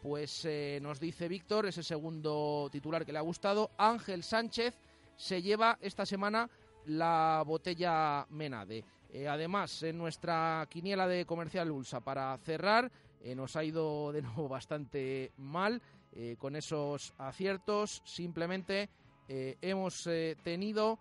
[0.01, 4.79] Pues eh, nos dice Víctor, ese segundo titular que le ha gustado, Ángel Sánchez
[5.17, 6.49] se lleva esta semana
[6.85, 8.85] la botella Menade.
[9.11, 12.89] Eh, además, en nuestra quiniela de comercial Ulsa, para cerrar,
[13.35, 15.81] nos ha ido de nuevo bastante mal
[16.37, 18.01] con esos aciertos.
[18.03, 18.89] Simplemente
[19.31, 20.97] eh, hemos eh, tenido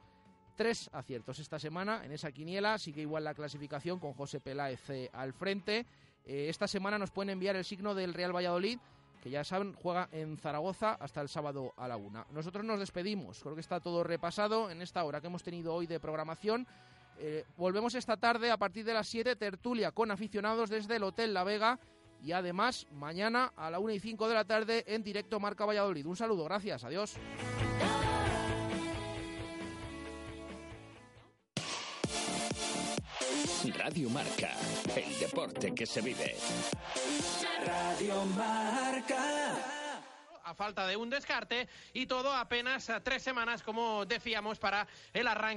[0.55, 5.09] tres aciertos esta semana en esa quiniela, sigue igual la clasificación con José Peláez eh,
[5.15, 5.87] al frente.
[6.27, 8.79] esta semana nos pueden enviar el signo del Real Valladolid,
[9.23, 12.27] que ya saben, juega en Zaragoza hasta el sábado a la una.
[12.33, 15.87] Nosotros nos despedimos, creo que está todo repasado en esta hora que hemos tenido hoy
[15.87, 16.67] de programación.
[17.57, 21.45] volvemos esta tarde a partir de las 7, tertulia con aficionados desde el Hotel La
[21.45, 21.81] Vega.
[22.23, 26.07] Y además, mañana a la 1 y 5 de la tarde en directo Marca Valladolid.
[26.07, 27.17] Un saludo, gracias, adiós.
[33.77, 34.51] Radio Marca,
[34.97, 36.37] el deporte que se vive.
[37.65, 39.79] Radio Marca.
[40.45, 45.47] A falta de un descarte y todo apenas tres semanas, como decíamos, para el arranque.